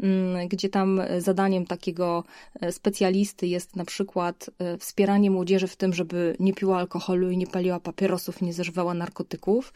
[0.00, 2.24] mm, gdzie tam zadaniem takiego
[2.60, 7.36] e, specjalisty jest na przykład e, wspieranie młodzieży w tym, żeby nie piła alkoholu i
[7.36, 9.72] nie paliła papierosów, nie zażywała narkotyków.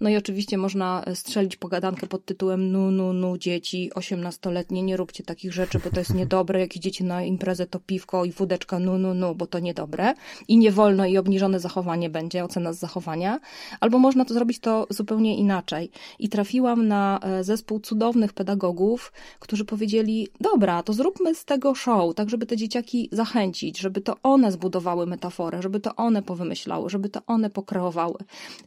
[0.00, 4.96] No i oczywiście można e, strzelić pogadankę pod tytułem nu, nu, nu, dzieci, osiemnastoletnie, nie
[4.96, 8.78] róbcie takich rzeczy, bo to jest niedobre, jak idziecie na imprezę, to piwko i wódeczka
[8.78, 10.14] nu, nu, nu, bo to niedobre
[10.48, 13.40] i nie wolno i obniżone zachowanie będzie, ocena z zachowania.
[13.80, 15.90] Albo można to zrobić to zupełnie inaczej.
[16.18, 22.14] I trafiłam na zespół cudownych pedagogów, którzy powiedzieli, dobra, dobra, to zróbmy z tego show,
[22.14, 27.08] tak żeby te dzieciaki zachęcić, żeby to one zbudowały metaforę, żeby to one powymyślały, żeby
[27.08, 28.18] to one pokreowały.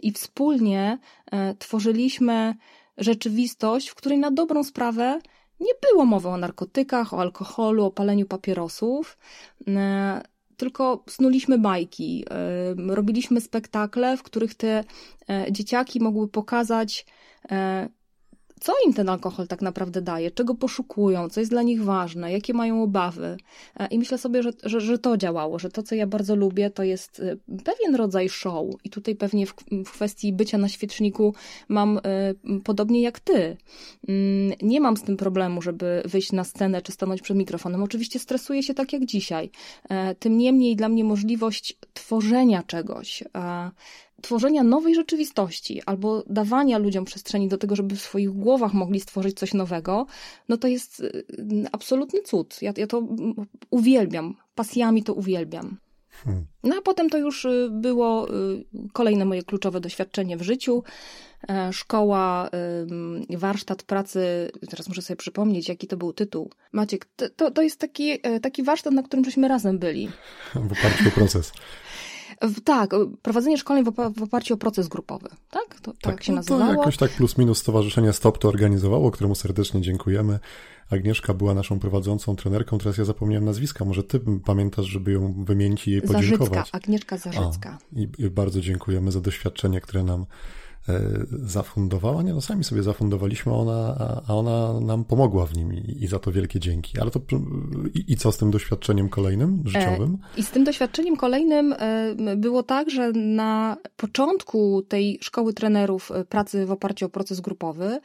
[0.02, 0.98] I wspólnie
[1.32, 2.56] e, tworzyliśmy
[2.98, 5.20] rzeczywistość, w której na dobrą sprawę
[5.60, 9.18] nie było mowy o narkotykach, o alkoholu, o paleniu papierosów,
[9.68, 10.22] e,
[10.58, 14.84] tylko snuliśmy bajki, e, robiliśmy spektakle, w których te
[15.52, 17.06] dzieciaki mogły pokazać
[18.62, 22.54] co im ten alkohol tak naprawdę daje, czego poszukują, co jest dla nich ważne, jakie
[22.54, 23.38] mają obawy.
[23.80, 26.70] E, I myślę sobie, że, że, że to działało, że to, co ja bardzo lubię,
[26.70, 28.68] to jest e, pewien rodzaj show.
[28.84, 29.54] I tutaj pewnie w,
[29.86, 31.34] w kwestii bycia na świeczniku
[31.68, 32.02] mam y,
[32.64, 33.58] podobnie jak ty.
[34.08, 37.84] Mm, nie mam z tym problemu, żeby wyjść na scenę czy stanąć przed mikrofonem.
[37.84, 39.50] Oczywiście stresuję się tak jak dzisiaj.
[40.20, 43.24] Tym niemniej dla mnie możliwość tworzenia czegoś,
[44.22, 49.40] tworzenia nowej rzeczywistości albo dawania ludziom przestrzeni do tego, żeby w swoich głowach mogli stworzyć
[49.40, 50.06] coś nowego,
[50.50, 51.26] no to jest y,
[51.72, 52.62] absolutny cud.
[52.62, 53.04] Ja, ja to
[53.70, 55.78] uwielbiam, pasjami to uwielbiam.
[56.12, 56.46] Hmm.
[56.64, 60.84] No a potem to już y, było y, kolejne moje kluczowe doświadczenie w życiu.
[61.50, 62.50] E, szkoła,
[63.30, 66.52] warsztat pracy, teraz muszę sobie przypomnieć, jaki to był tytuł.
[66.72, 67.06] Maciek,
[67.36, 70.10] to, to jest taki, e, taki warsztat, na którym żeśmy razem byli.
[70.56, 71.52] W oparciu o proces.
[72.64, 75.80] Tak, prowadzenie szkoleń w oparciu o proces grupowy, tak?
[75.82, 76.74] To, tak, tak się no nazywało.
[76.74, 80.40] To jakoś tak plus minus Stowarzyszenie Stop to organizowało, któremu serdecznie dziękujemy.
[80.90, 85.88] Agnieszka była naszą prowadzącą trenerką, teraz ja zapomniałem nazwiska, może ty pamiętasz, żeby ją wymienić
[85.88, 86.54] i jej podziękować.
[86.54, 87.78] Zarzycka, Agnieszka Zarzycka.
[87.96, 90.26] I, bardzo dziękujemy za doświadczenie, które nam
[91.30, 92.24] zafundowała.
[92.24, 93.96] Nie, no sami sobie zafundowaliśmy, ona,
[94.28, 97.00] a ona nam pomogła w nim i, i za to wielkie dzięki.
[97.00, 97.20] Ale to
[97.94, 100.18] i, i, co z tym doświadczeniem kolejnym, życiowym?
[100.38, 106.12] E, I z tym doświadczeniem kolejnym e, było tak, że na początku tej szkoły trenerów
[106.30, 108.00] pracy w oparciu o proces grupowy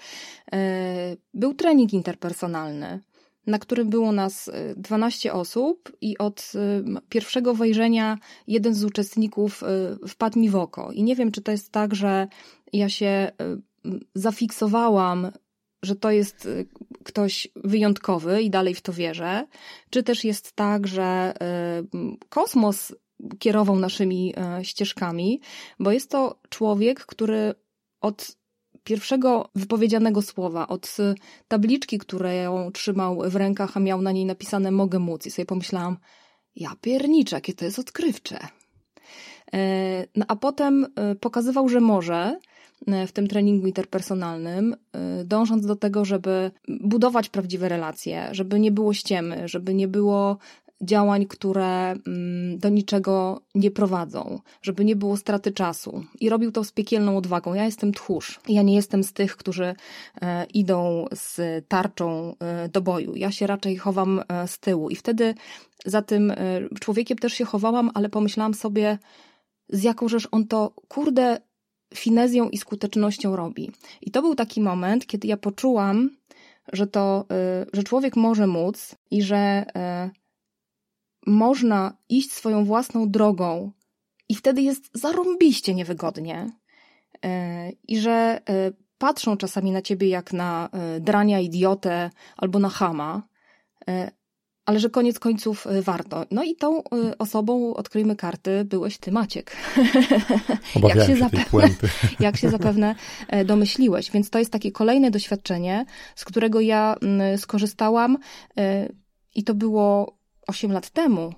[1.35, 3.01] był trening interpersonalny
[3.47, 6.53] na którym było nas 12 y, osób i od
[7.09, 9.65] pierwszego wejrzenia jeden z uczestników
[10.09, 10.93] wpadł mi w oko.
[10.93, 12.27] I nie wiem, czy to jest tak, że
[12.73, 13.33] ja się
[14.15, 15.31] zafiksowałam,
[15.83, 16.49] że to jest
[17.05, 19.47] ktoś wyjątkowy i dalej w to wierzę,
[19.91, 21.35] czy też jest tak, że
[22.29, 22.95] kosmos
[23.39, 25.41] kierował naszymi ścieżkami,
[25.79, 27.55] bo jest to człowiek, który
[28.01, 28.37] od
[28.85, 30.97] pierwszego wypowiedzianego słowa, od
[31.49, 32.01] tabliczki,
[32.45, 35.27] ją trzymał w rękach, a miał na niej napisane mogę móc.
[35.27, 35.97] I sobie pomyślałam,
[36.57, 38.39] ja pierniczę, jakie to jest odkrywcze.
[39.55, 40.87] E, no a potem
[41.21, 42.39] pokazywał, że może
[43.07, 44.77] w tym treningu interpersonalnym,
[45.25, 50.39] dążąc do tego, żeby budować prawdziwe relacje, żeby nie było ściemy, żeby nie było
[50.81, 56.05] działań, które mm, do niczego nie prowadzą, żeby nie było straty czasu.
[56.21, 57.55] I robił to z piekielną odwagą.
[57.55, 58.41] Ja jestem tchórz.
[58.49, 59.75] Ja nie jestem z tych, którzy
[60.23, 63.17] e, idą z tarczą e, do boju.
[63.17, 64.91] Ja się raczej chowam e, z tyłu.
[64.91, 65.35] I wtedy
[65.87, 66.33] za tym
[66.81, 68.99] człowiekiem też się chowałam, ale pomyślałam sobie,
[69.69, 71.39] z jaką rzecz on to, kurde,
[71.95, 73.71] finezją i skutecznością robi.
[74.03, 76.11] I to był taki moment, kiedy ja poczułam,
[76.73, 77.27] że to,
[77.73, 79.65] że człowiek może móc i że
[81.27, 83.73] można iść swoją własną drogą
[84.29, 86.51] i wtedy jest zarąbiście niewygodnie
[87.25, 88.41] e, i że
[88.99, 90.69] patrzą czasami na ciebie jak na
[91.01, 93.23] drania idiotę albo na chama,
[94.67, 96.25] ale że koniec końców warto.
[96.31, 96.83] No i tą
[97.19, 99.57] osobą, odkryjmy karty, byłeś ty, Maciek.
[100.89, 101.69] jak, się, się zapewne,
[102.21, 102.95] jak się zapewne
[103.45, 104.11] domyśliłeś.
[104.11, 105.85] Więc to jest takie kolejne doświadczenie,
[106.17, 108.19] z którego ja mm, skorzystałam
[109.35, 111.35] i to było 8 lat temu.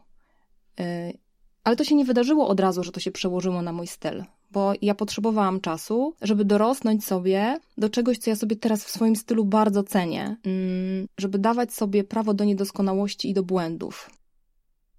[0.81, 1.19] Y,
[1.65, 4.73] ale to się nie wydarzyło od razu, że to się przełożyło na mój styl, bo
[4.83, 9.45] ja potrzebowałam czasu, żeby dorosnąć sobie do czegoś, co ja sobie teraz w swoim stylu
[9.45, 14.11] bardzo cenię, mm, żeby dawać sobie prawo do niedoskonałości i do błędów.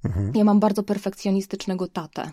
[0.06, 0.32] Mhm.
[0.36, 2.32] Ja mam bardzo perfekcjonistycznego tatę.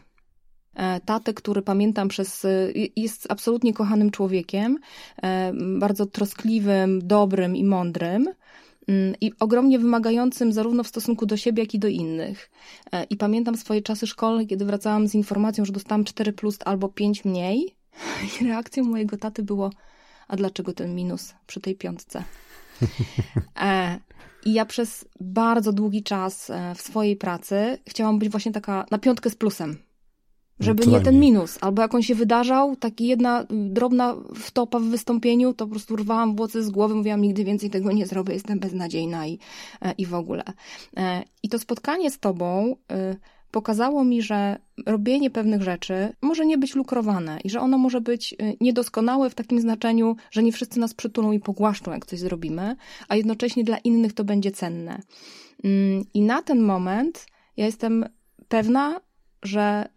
[0.75, 2.49] E, tatę, który pamiętam przez, e,
[2.97, 4.79] jest absolutnie kochanym człowiekiem,
[5.23, 8.29] e, bardzo troskliwym, dobrym i mądrym
[9.21, 12.51] i ogromnie wymagającym zarówno w stosunku do siebie, jak i do innych.
[13.11, 17.25] I pamiętam swoje czasy szkolne, kiedy wracałam z informacją, że dostałam 4 plus albo 5
[17.25, 17.77] mniej
[18.41, 19.71] i reakcją mojego taty było,
[20.29, 22.25] a dlaczego ten minus przy tej piątce?
[24.47, 29.31] I ja przez bardzo długi czas w swojej pracy chciałam być właśnie taka na piątkę
[29.31, 29.86] z plusem.
[30.61, 31.59] Żeby nie ten minus.
[31.61, 36.37] Albo jak on się wydarzał, taki jedna drobna wtopa w wystąpieniu, to po prostu rwałam
[36.37, 39.39] włosy z głowy, mówiłam, nigdy więcej tego nie zrobię, jestem beznadziejna i,
[39.83, 40.45] e, i w ogóle.
[40.97, 43.17] E, I to spotkanie z tobą e,
[43.51, 48.35] pokazało mi, że robienie pewnych rzeczy może nie być lukrowane i że ono może być
[48.61, 52.77] niedoskonałe w takim znaczeniu, że nie wszyscy nas przytulą i pogłaszczą, jak coś zrobimy,
[53.09, 55.01] a jednocześnie dla innych to będzie cenne.
[55.65, 58.05] Mm, I na ten moment ja jestem
[58.49, 59.01] pewna,
[59.43, 59.89] że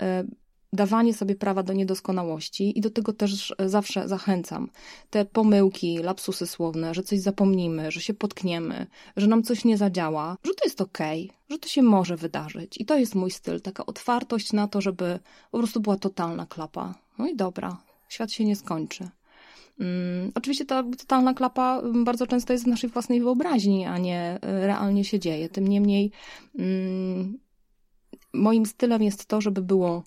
[0.73, 4.69] dawanie sobie prawa do niedoskonałości i do tego też zawsze zachęcam.
[5.09, 10.37] Te pomyłki, lapsusy słowne, że coś zapomnimy, że się potkniemy, że nam coś nie zadziała,
[10.43, 12.77] że to jest okej, okay, że to się może wydarzyć.
[12.77, 15.19] I to jest mój styl, taka otwartość na to, żeby
[15.51, 16.95] po prostu była totalna klapa.
[17.17, 17.77] No i dobra,
[18.09, 19.09] świat się nie skończy.
[19.79, 24.67] Um, oczywiście ta totalna klapa bardzo często jest w naszej własnej wyobraźni, a nie e,
[24.67, 25.49] realnie się dzieje.
[25.49, 26.11] Tym niemniej
[26.53, 27.39] um,
[28.33, 30.03] moim stylem jest to, żeby było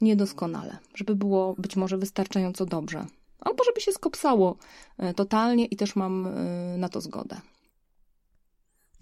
[0.00, 3.06] niedoskonale, żeby było być może wystarczająco dobrze,
[3.40, 4.56] albo żeby się skopsało
[4.98, 6.30] e, totalnie i też mam e,
[6.78, 7.40] na to zgodę.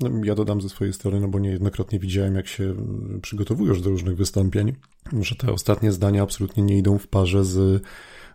[0.00, 2.74] No, ja dodam ze swojej strony, no bo niejednokrotnie widziałem, jak się
[3.22, 4.72] przygotowujesz do różnych wystąpień,
[5.20, 7.82] że te ostatnie zdania absolutnie nie idą w parze z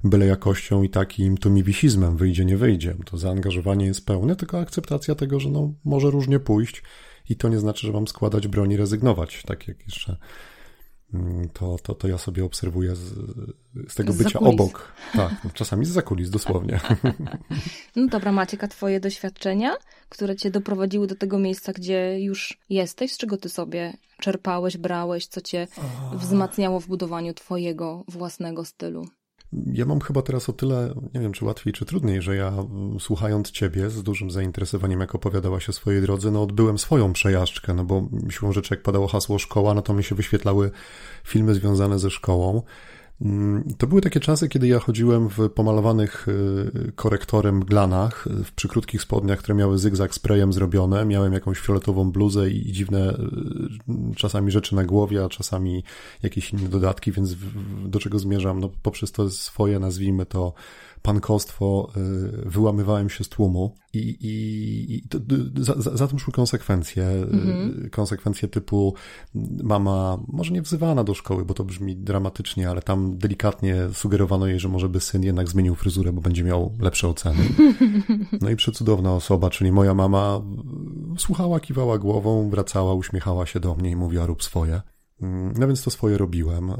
[0.03, 2.95] byle jakością i takim tumiwisizmem, wyjdzie, nie wyjdzie.
[3.05, 6.83] To zaangażowanie jest pełne, tylko akceptacja tego, że no, może różnie pójść
[7.29, 10.19] i to nie znaczy, że mam składać broń i rezygnować, tak jak jeszcze Mm,
[11.53, 13.13] to, to, to ja sobie obserwuję z,
[13.87, 14.91] z tego z bycia obok.
[15.13, 16.79] Tak, no, czasami z zakulis, dosłownie.
[17.95, 19.75] No dobra, Maciek, a twoje doświadczenia,
[20.09, 25.27] które cię doprowadziły do tego miejsca, gdzie już jesteś, z czego ty sobie czerpałeś, brałeś,
[25.27, 25.67] co cię
[26.13, 29.05] wzmacniało w budowaniu twojego własnego stylu?
[29.53, 32.99] Ja mam chyba teraz o tyle, nie wiem czy łatwiej, czy trudniej, że ja mm,
[32.99, 37.83] słuchając ciebie z dużym zainteresowaniem, jak opowiadałaś o swojej drodze, no odbyłem swoją przejażdżkę, no
[37.83, 40.71] bo siłą rzeczy, jak padało hasło szkoła, no to mi się wyświetlały
[41.23, 42.61] filmy związane ze szkołą.
[43.21, 49.01] Mm, to były takie czasy, kiedy ja chodziłem w pomalowanych y, korektorem glanach, w przykrótkich
[49.01, 51.05] spodniach, które miały zygzak sprayem zrobione.
[51.05, 55.83] Miałem jakąś fioletową bluzę i dziwne y, czasami rzeczy na głowie, a czasami
[56.23, 57.35] jakieś inne dodatki, więc
[57.85, 58.59] do czego zmierzam?
[58.59, 60.53] No poprzez to swoje, nazwijmy to,
[61.01, 61.91] pankostwo,
[62.45, 65.19] y, wyłamywałem się z tłumu i, i, i to,
[65.55, 67.07] za, za, tym szły konsekwencje.
[67.09, 67.89] Mhm.
[67.91, 68.93] Konsekwencje typu
[69.63, 74.59] mama, może nie wzywana do szkoły, bo to brzmi dramatycznie, ale tam delikatnie sugerowano jej,
[74.59, 77.43] że może by syn jednak zmienił fryzurę, bo będzie miał lepsze oceny.
[78.41, 80.41] No i przecudowna osoba, czyli moja mama,
[81.17, 84.81] słuchała, kiwała głową, wracała, uśmiechała się do mnie i mówiła rób swoje.
[85.21, 86.71] Mm, no więc to swoje robiłem.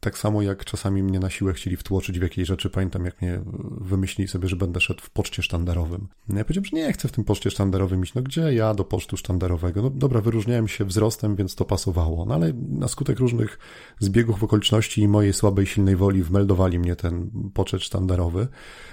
[0.00, 2.70] Tak samo jak czasami mnie na siłę chcieli wtłoczyć w jakieś rzeczy.
[2.70, 3.40] Pamiętam, jak mnie
[3.80, 6.08] wymyślili sobie, że będę szedł w poczcie sztandarowym.
[6.28, 8.14] No ja powiedziałem, że nie chcę w tym poczcie sztandarowym iść.
[8.14, 9.82] No gdzie ja do pocztu sztandarowego?
[9.82, 12.24] No dobra, wyróżniałem się wzrostem, więc to pasowało.
[12.24, 13.58] No ale na skutek różnych
[13.98, 18.48] zbiegów okoliczności i mojej słabej, silnej woli wmeldowali mnie ten poczet sztandarowy.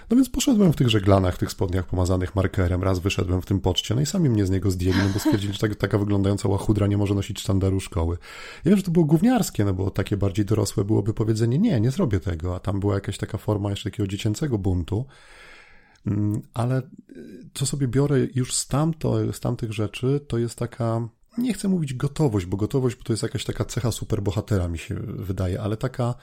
[0.09, 2.83] No więc poszedłem w tych żeglanach, w tych spodniach pomazanych markerem.
[2.83, 5.53] Raz wyszedłem w tym poczcie, no i sami mnie z niego zdjęli, no bo stwierdzili,
[5.53, 8.17] że tak, taka wyglądająca łachudra nie może nosić sztandaru szkoły.
[8.65, 11.91] Ja wiem, że to było gówniarskie, no bo takie bardziej dorosłe byłoby powiedzenie, nie, nie
[11.91, 15.05] zrobię tego, a tam była jakaś taka forma jeszcze takiego dziecięcego buntu.
[16.07, 21.09] Mm, ale y, co sobie biorę już z, tamto, z tamtych rzeczy, to jest taka,
[21.37, 24.95] nie chcę mówić gotowość, bo gotowość bo to jest jakaś taka cecha superbohatera, mi się
[25.05, 26.15] wydaje, ale taka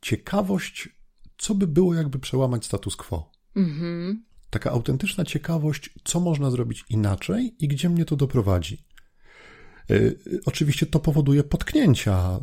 [0.00, 0.98] ciekawość
[1.38, 3.30] co by było, jakby przełamać status quo.
[3.56, 4.24] Mhm.
[4.50, 8.84] Taka autentyczna ciekawość, co można zrobić inaczej i gdzie mnie to doprowadzi.
[9.88, 12.40] Yy, oczywiście to powoduje potknięcia.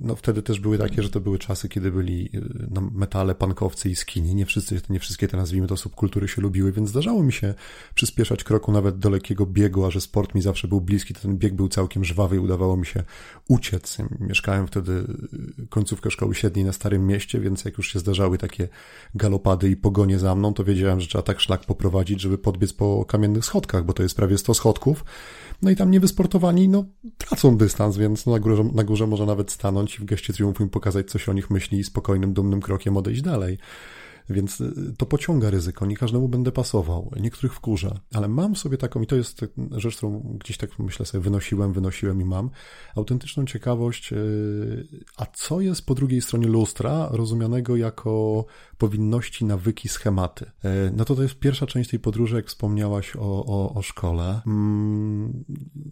[0.00, 3.90] No wtedy też były takie, że to były czasy, kiedy byli y, no, metale, pankowcy
[3.90, 4.34] i skini.
[4.34, 7.54] Nie, wszyscy, nie wszystkie te, nazwijmy to, subkultury się lubiły, więc zdarzało mi się
[7.94, 11.38] przyspieszać kroku nawet do lekkiego biegu, a że sport mi zawsze był bliski, to ten
[11.38, 13.02] bieg był całkiem żwawy i udawało mi się
[13.48, 13.98] uciec.
[14.20, 18.68] Mieszkałem wtedy y, końcówkę szkoły średniej na Starym Mieście, więc jak już się zdarzały takie
[19.14, 23.04] galopady i pogonie za mną, to wiedziałem, że trzeba tak szlak poprowadzić, żeby podbiec po
[23.04, 25.04] kamiennych schodkach, bo to jest prawie 100 schodków.
[25.62, 26.84] No i tam niewysportowani, no,
[27.18, 30.70] tracą dystans, więc na górze, na górze może nawet stanąć i w geście triumfu im
[30.70, 33.58] pokazać, co się o nich myśli i spokojnym, dumnym krokiem odejść dalej.
[34.30, 39.02] Więc y, to pociąga ryzyko, nie każdemu będę pasował, niektórych wkurza, ale mam sobie taką,
[39.02, 42.50] i to jest rzecz, którą gdzieś tak myślę sobie wynosiłem, wynosiłem i mam,
[42.96, 44.16] autentyczną ciekawość, y,
[45.16, 48.44] a co jest po drugiej stronie lustra, rozumianego jako
[48.78, 50.50] powinności, nawyki, schematy.
[50.64, 54.40] E, no to to jest pierwsza część tej podróży, jak wspomniałaś o, o, o szkole.
[54.46, 55.44] Mm,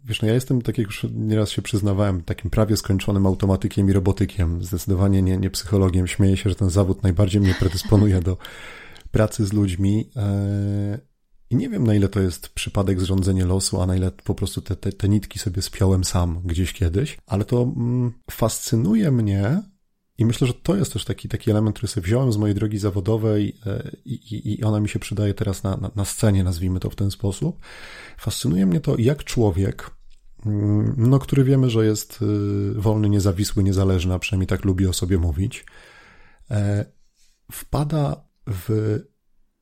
[0.04, 3.92] wiesz, no ja jestem, tak jak już nieraz się przyznawałem, takim prawie skończonym automatykiem i
[3.92, 6.06] robotykiem, zdecydowanie nie, nie psychologiem.
[6.06, 8.36] Śmieję się, że ten zawód najbardziej mnie predysponuje do
[9.10, 10.10] pracy z ludźmi.
[10.16, 10.98] E,
[11.50, 14.60] I nie wiem, na ile to jest przypadek zrządzenie losu, a na ile po prostu
[14.60, 19.62] te, te, te nitki sobie spiąłem sam gdzieś kiedyś, ale to mm, fascynuje mnie,
[20.18, 22.78] i myślę, że to jest też taki, taki element, który sobie wziąłem z mojej drogi
[22.78, 26.80] zawodowej e, i, i, i ona mi się przydaje teraz na, na, na scenie, nazwijmy
[26.80, 27.60] to w ten sposób.
[28.18, 29.90] Fascynuje mnie to, jak człowiek,
[30.46, 34.92] mm, no, który wiemy, że jest y, wolny, niezawisły, niezależny, a przynajmniej tak lubi o
[34.92, 35.64] sobie mówić,
[36.50, 36.84] e,
[37.52, 38.98] wpada w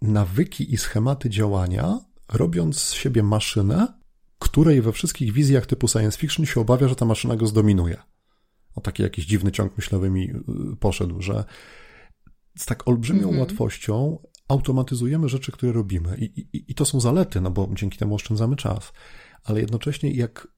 [0.02, 4.00] nawyki i schematy działania, robiąc z siebie maszynę,
[4.38, 7.96] której we wszystkich wizjach typu science fiction się obawia, że ta maszyna go zdominuje.
[8.74, 11.44] O taki jakiś dziwny ciąg myślowy mi y, poszedł, że
[12.58, 13.40] z tak olbrzymią mm -hmm.
[13.40, 16.16] łatwością automatyzujemy rzeczy, które robimy.
[16.18, 18.92] I, i, I to są zalety, no bo dzięki temu oszczędzamy czas.
[19.44, 20.48] Ale jednocześnie, jak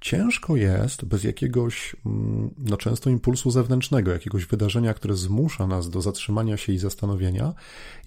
[0.00, 6.00] ciężko jest bez jakiegoś, mm, no często impulsu zewnętrznego, jakiegoś wydarzenia, które zmusza nas do
[6.02, 7.54] zatrzymania się i zastanowienia,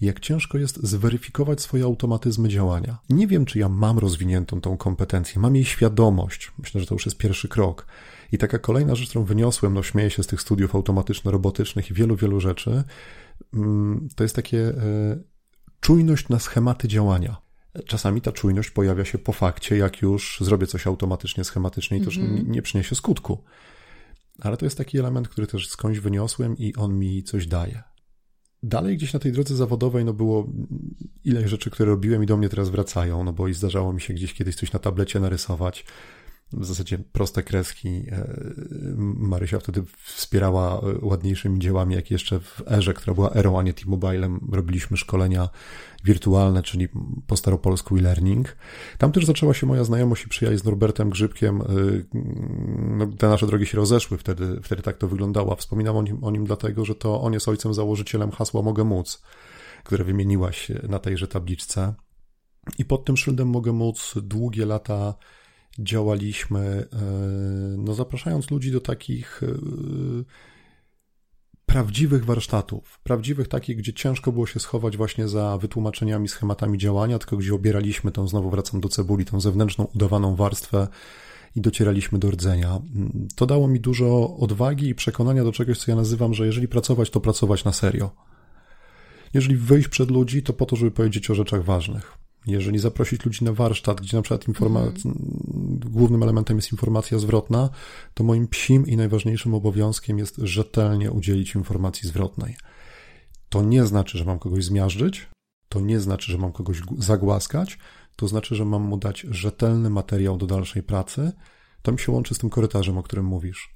[0.00, 2.98] jak ciężko jest zweryfikować swoje automatyzmy działania.
[3.10, 6.52] Nie wiem, czy ja mam rozwiniętą tą kompetencję, mam jej świadomość.
[6.58, 7.86] Myślę, że to już jest pierwszy krok.
[8.32, 12.16] I taka kolejna rzecz, którą wyniosłem, no śmieję się z tych studiów automatyczno-robotycznych i wielu,
[12.16, 12.84] wielu rzeczy,
[13.54, 15.18] mm, to jest takie e,
[15.80, 17.43] czujność na schematy działania.
[17.86, 22.06] Czasami ta czujność pojawia się po fakcie, jak już zrobię coś automatycznie, schematycznie i to
[22.06, 22.48] już mm -hmm.
[22.48, 23.44] nie przyniesie skutku.
[24.40, 27.82] Ale to jest taki element, który też skądś wyniosłem i on mi coś daje.
[28.62, 30.52] Dalej gdzieś na tej drodze zawodowej no było
[31.24, 34.14] ileś rzeczy, które robiłem i do mnie teraz wracają, no bo i zdarzało mi się
[34.14, 35.84] gdzieś kiedyś coś na tablecie narysować,
[36.56, 37.88] w zasadzie proste kreski.
[37.88, 38.28] E,
[39.16, 44.40] Marysia wtedy wspierała ładniejszymi dziełami, jak jeszcze w erze, która była erą, a nie T-Mobilem,
[44.52, 45.48] robiliśmy szkolenia
[46.04, 46.88] wirtualne, czyli
[47.26, 48.56] po staropolsku e-learning.
[48.98, 51.60] Tam też zaczęła się moja znajomość i przyjaźń z Norbertem Grzybkiem.
[51.60, 51.64] E,
[52.78, 55.56] no, te nasze drogi się rozeszły wtedy, wtedy tak to wyglądało.
[55.56, 59.22] Wspominam o nim, o nim dlatego, że to on jest ojcem założycielem hasła Mogę Móc,
[59.84, 61.94] które wymieniłaś na tejże tabliczce.
[62.78, 65.14] I pod tym szyldem Mogę Móc długie lata
[65.78, 66.98] działaliśmy, e,
[67.78, 69.54] no zapraszając ludzi do takich e,
[71.66, 77.36] prawdziwych warsztatów, prawdziwych takich, gdzie ciężko było się schować właśnie za wytłumaczeniami, schematami działania, tylko
[77.36, 80.88] gdzie obieraliśmy tą, znowu wracam do cebuli, tą zewnętrzną, udawaną warstwę
[81.56, 82.80] i docieraliśmy do rdzenia.
[83.36, 87.10] To dało mi dużo odwagi i przekonania do czegoś, co ja nazywam, że jeżeli pracować,
[87.10, 88.10] to pracować na serio.
[89.34, 92.23] Jeżeli wyjść przed ludzi, to po to, żeby powiedzieć o rzeczach ważnych.
[92.46, 95.80] Jeżeli zaprosić ludzi na warsztat, gdzie na przykład informacja, mm.
[95.84, 97.70] głównym elementem jest informacja zwrotna,
[98.14, 102.56] to moim psim i najważniejszym obowiązkiem jest rzetelnie udzielić informacji zwrotnej.
[103.48, 105.28] To nie znaczy, że mam kogoś zmiażdżyć,
[105.68, 107.78] to nie znaczy, że mam kogoś zagłaskać,
[108.16, 111.32] to znaczy, że mam mu dać rzetelny materiał do dalszej pracy.
[111.82, 113.74] To mi się łączy z tym korytarzem, o którym mówisz.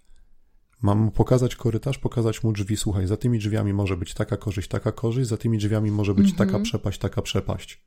[0.83, 2.77] Mam mu pokazać korytarz, pokazać mu drzwi.
[2.77, 6.25] Słuchaj, za tymi drzwiami może być taka korzyść, taka korzyść, za tymi drzwiami może być
[6.25, 6.39] mm -hmm.
[6.39, 7.85] taka przepaść, taka przepaść.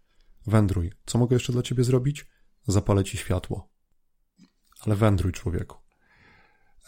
[0.47, 0.91] Wędruj.
[1.05, 2.25] Co mogę jeszcze dla ciebie zrobić?
[2.67, 3.69] Zapalę ci światło.
[4.85, 5.77] Ale wędruj, człowieku.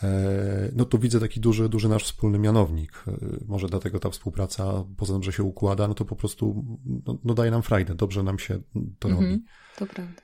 [0.04, 3.04] E, no tu widzę taki duży, duży nasz wspólny mianownik.
[3.08, 6.66] E, może dlatego ta współpraca, poza tym, że się układa, no to po prostu
[7.06, 8.62] no, no daje nam frajdę, dobrze nam się
[9.00, 9.24] to robi.
[9.24, 9.44] Mhm,
[9.78, 10.22] to prawda.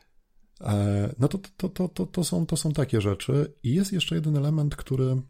[0.62, 3.54] E, no to, to, to, to, to, są, to są takie rzeczy.
[3.63, 5.22] I jest jeszcze jeden element, który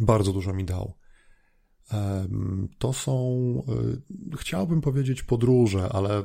[0.00, 0.94] bardzo dużo mi dał.
[2.78, 3.12] To są,
[4.32, 6.22] y, chciałbym powiedzieć podróże, ale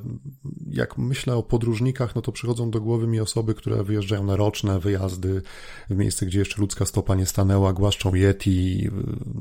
[0.67, 4.79] jak myślę o podróżnikach, no to przychodzą do głowy mi osoby, które wyjeżdżają na roczne
[4.79, 5.41] wyjazdy
[5.89, 8.89] w miejsce, gdzie jeszcze ludzka stopa nie stanęła, głaszczą yeti,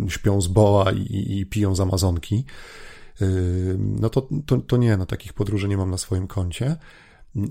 [0.07, 2.45] y, śpią z boa i, i piją z Amazonki.
[3.79, 6.77] No to, to, to nie, no takich podróży nie mam na swoim koncie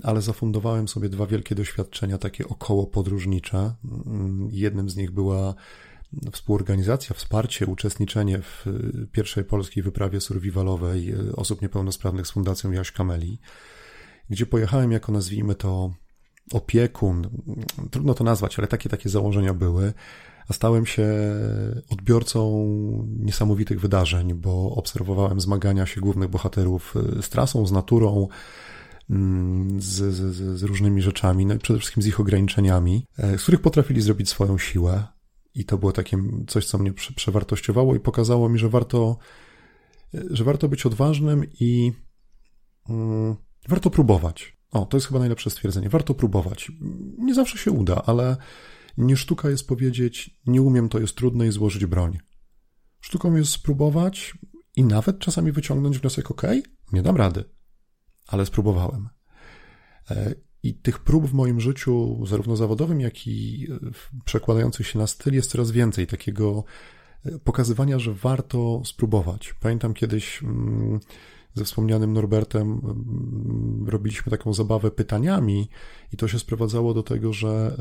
[0.02, 3.74] ale zafundowałem sobie dwa wielkie doświadczenia, takie około podróżnicze.
[4.50, 5.54] Jednym z nich była
[6.32, 12.92] współorganizacja, wsparcie, uczestniczenie w y, pierwszej polskiej wyprawie survivalowej y, osób niepełnosprawnych z Fundacją Jaś
[12.92, 13.38] Kameli,
[14.30, 15.94] gdzie pojechałem jako, nazwijmy to,
[16.52, 17.28] opiekun,
[17.90, 19.92] trudno to nazwać, ale takie takie założenia były,
[20.48, 21.08] a stałem się
[21.90, 22.66] odbiorcą
[23.18, 28.28] niesamowitych wydarzeń, bo obserwowałem zmagania się głównych bohaterów y, z trasą, z naturą,
[29.10, 33.60] mm, z, z, z różnymi rzeczami, no i przede wszystkim z ich ograniczeniami, z których
[33.60, 35.15] potrafili zrobić swoją siłę.
[35.56, 39.18] I to było takie coś, co mnie przewartościowało i pokazało mi, że warto,
[40.30, 41.92] że warto być odważnym i
[42.88, 43.36] mm,
[43.68, 44.56] warto próbować.
[44.70, 45.88] O, to jest chyba najlepsze stwierdzenie.
[45.88, 46.72] Warto próbować.
[47.18, 48.36] Nie zawsze się uda, ale
[48.96, 52.18] nie sztuka jest powiedzieć, nie umiem, to jest trudne i złożyć broń.
[53.00, 54.38] Sztuką jest spróbować
[54.76, 56.42] i nawet czasami wyciągnąć wniosek, ok,
[56.92, 57.44] nie dam rady,
[58.26, 59.08] ale spróbowałem.
[60.64, 63.90] E, I tych prób w moim życiu, zarówno zawodowym, jak i e,
[64.24, 66.06] przekładających się na styl, jest coraz więcej.
[66.06, 66.64] Takiego
[67.24, 69.54] e, pokazywania, że warto spróbować.
[69.60, 71.00] Pamiętam kiedyś mm,
[71.54, 75.68] ze wspomnianym Norbertem mm, robiliśmy taką zabawę pytaniami,
[76.12, 77.76] i to się sprowadzało do tego, że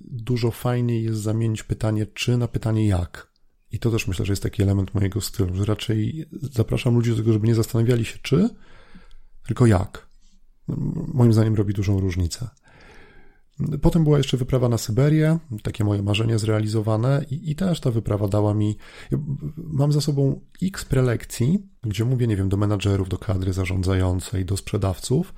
[0.00, 3.32] dużo fajniej jest zamienić pytanie czy na pytanie jak.
[3.72, 7.16] I to też myślę, że jest taki element mojego stylu, że raczej zapraszam ludzi do
[7.16, 8.48] tego, żeby nie zastanawiali się czy,
[9.46, 10.11] tylko jak.
[11.14, 12.48] Moim zdaniem robi dużą różnicę.
[13.82, 18.28] Potem była jeszcze wyprawa na Syberię, takie moje marzenie zrealizowane, i, i, też ta wyprawa
[18.28, 18.76] dała mi.
[19.56, 24.56] Mam za sobą x prelekcji, gdzie mówię, nie wiem, do menadżerów, do kadry zarządzającej, do
[24.56, 25.34] sprzedawców,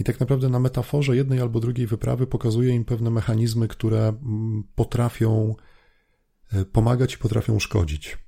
[0.00, 4.64] i tak naprawdę na metaforze jednej albo drugiej wyprawy pokazuję im pewne mechanizmy, które mm,
[4.74, 5.54] potrafią
[6.52, 8.18] e, pomagać i potrafią szkodzić.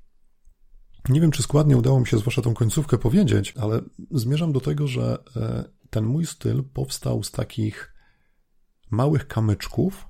[1.08, 3.80] Nie wiem, czy składnie udało mi się zwłaszcza tą końcówkę powiedzieć, ale
[4.10, 5.64] zmierzam do tego, że e,
[5.94, 7.94] ten mój styl powstał z takich
[8.90, 10.08] małych kamyczków,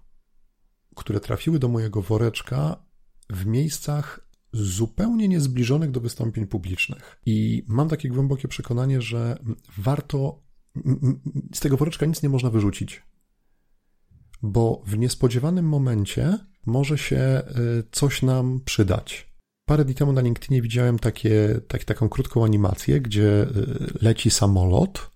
[0.97, 2.85] które trafiły do mojego woreczka
[3.31, 7.21] w miejscach zupełnie niezbliżonych do wystąpień publicznych.
[7.27, 9.39] I mam takie głębokie przekonanie, że
[9.79, 10.43] warto
[11.55, 13.03] z tego woreczka nic nie można wyrzucić,
[14.43, 17.45] bo w niespodziewanym momencie może się e,
[17.93, 19.35] coś nam przydać.
[19.65, 25.14] Parę dni temu na LinkedInie widziałem takie, tak, taką krótką animację, gdzie y, leci samolot.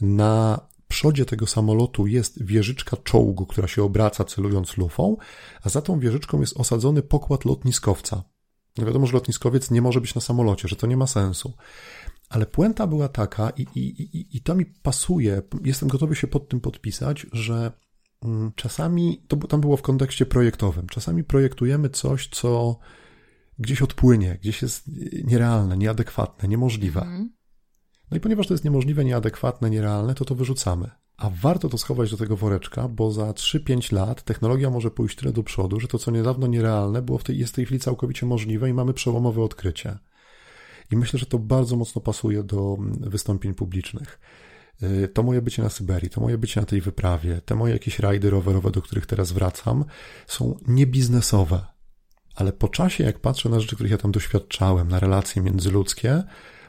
[0.00, 5.16] Na przodzie tego samolotu jest wieżyczka czołgu, która się obraca celując lufą,
[5.62, 8.22] a za tą wieżyczką jest osadzony pokład lotniskowca.
[8.78, 11.52] No wiadomo, że lotniskowiec nie może być na samolocie, że to nie ma sensu.
[12.28, 16.48] Ale puenta była taka, i, i, i, i to mi pasuje, jestem gotowy się pod
[16.48, 17.72] tym podpisać, że
[18.22, 22.78] mm, czasami, to tam było w kontekście projektowym, czasami projektujemy coś, co
[23.58, 24.90] gdzieś odpłynie, gdzieś jest
[25.24, 27.00] nierealne, nieadekwatne, niemożliwe.
[27.00, 27.32] Mhm.
[28.12, 30.90] No i ponieważ to jest niemożliwe, nieadekwatne, nierealne, to to wyrzucamy.
[31.16, 35.32] A warto to schować do tego woreczka, bo za 3-5 lat technologia może pójść tyle
[35.32, 38.26] do przodu, że to, co niedawno nierealne, było w tej, jest w tej chwili całkowicie
[38.26, 39.98] możliwe i mamy przełomowe odkrycie.
[40.90, 44.20] I myślę, że to bardzo mocno pasuje do wystąpień publicznych.
[44.82, 47.98] Y, to moje bycie na Syberii, to moje bycie na tej wyprawie, te moje jakieś
[47.98, 49.84] rajdy rowerowe, do których teraz wracam,
[50.26, 51.72] są niebiznesowe
[52.34, 56.22] ale po czasie, jak patrzę na rzeczy, których ja tam doświadczałem, na relacje międzyludzkie,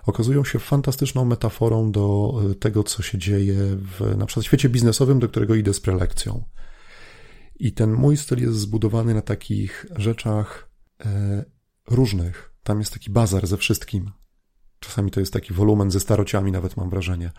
[0.05, 5.19] okazują się fantastyczną metaforą do e, tego, co się dzieje w na przykład świecie biznesowym,
[5.19, 6.43] do którego idę z prelekcją.
[7.55, 10.69] I ten mój styl jest zbudowany na takich rzeczach
[11.05, 11.45] e,
[11.89, 12.53] różnych.
[12.63, 14.11] Tam jest taki bazar ze wszystkim.
[14.79, 17.31] Czasami to jest taki wolumen ze starociami, nawet mam wrażenie.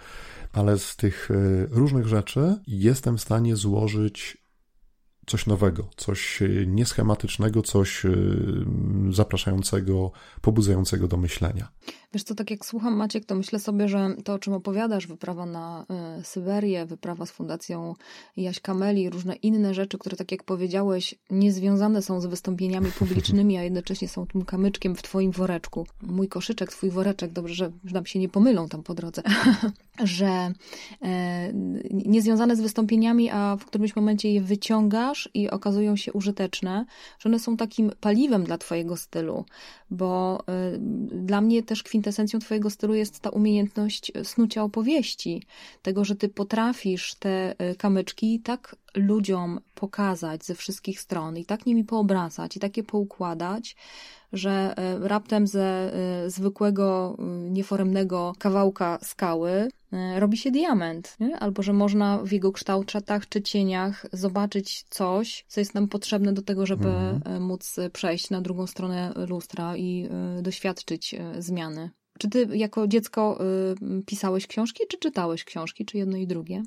[0.52, 1.34] Ale z tych e,
[1.70, 4.44] różnych rzeczy jestem w stanie złożyć
[5.26, 8.02] coś nowego, coś nieschematycznego, coś
[9.10, 11.68] zapraszającego, pobudzającego do myślenia.
[12.14, 15.46] Wiesz co, tak jak słucham Maciek, to myślę sobie, że to, o czym opowiadasz, wyprawa
[15.46, 15.86] na
[16.20, 17.94] y, Syberię, wyprawa z Fundacją
[18.36, 23.62] Jaś Kameli, różne inne rzeczy, które, tak jak powiedziałeś, niezwiązane są z wystąpieniami publicznymi, a
[23.62, 25.86] jednocześnie są tym kamyczkiem w twoim woreczku.
[26.02, 29.22] Mój koszyczek, twój woreczek, dobrze, że, że nam się nie pomylą tam po drodze,
[30.04, 30.52] że
[30.92, 31.06] y,
[31.90, 36.86] niezwiązane z wystąpieniami, a w którymś momencie je wyciągasz i okazują się użyteczne,
[37.18, 39.44] że one są takim paliwem dla twojego stylu,
[39.94, 40.78] bo y,
[41.24, 45.42] dla mnie też kwintesencją twojego stylu jest ta umiejętność snucia opowieści,
[45.82, 51.66] tego, że ty potrafisz te y, kamyczki tak ludziom pokazać ze wszystkich stron i tak
[51.66, 53.76] nimi poobracać i takie poukładać,
[54.32, 55.92] że raptem ze
[56.26, 57.16] zwykłego,
[57.50, 59.68] nieforemnego kawałka skały
[60.16, 61.38] robi się diament, nie?
[61.38, 66.42] albo że można w jego kształtach czy cieniach zobaczyć coś, co jest nam potrzebne do
[66.42, 67.42] tego, żeby mhm.
[67.42, 70.08] móc przejść na drugą stronę lustra i
[70.42, 71.90] doświadczyć zmiany.
[72.18, 73.38] Czy ty jako dziecko
[74.06, 76.62] pisałeś książki, czy czytałeś książki, czy jedno i drugie?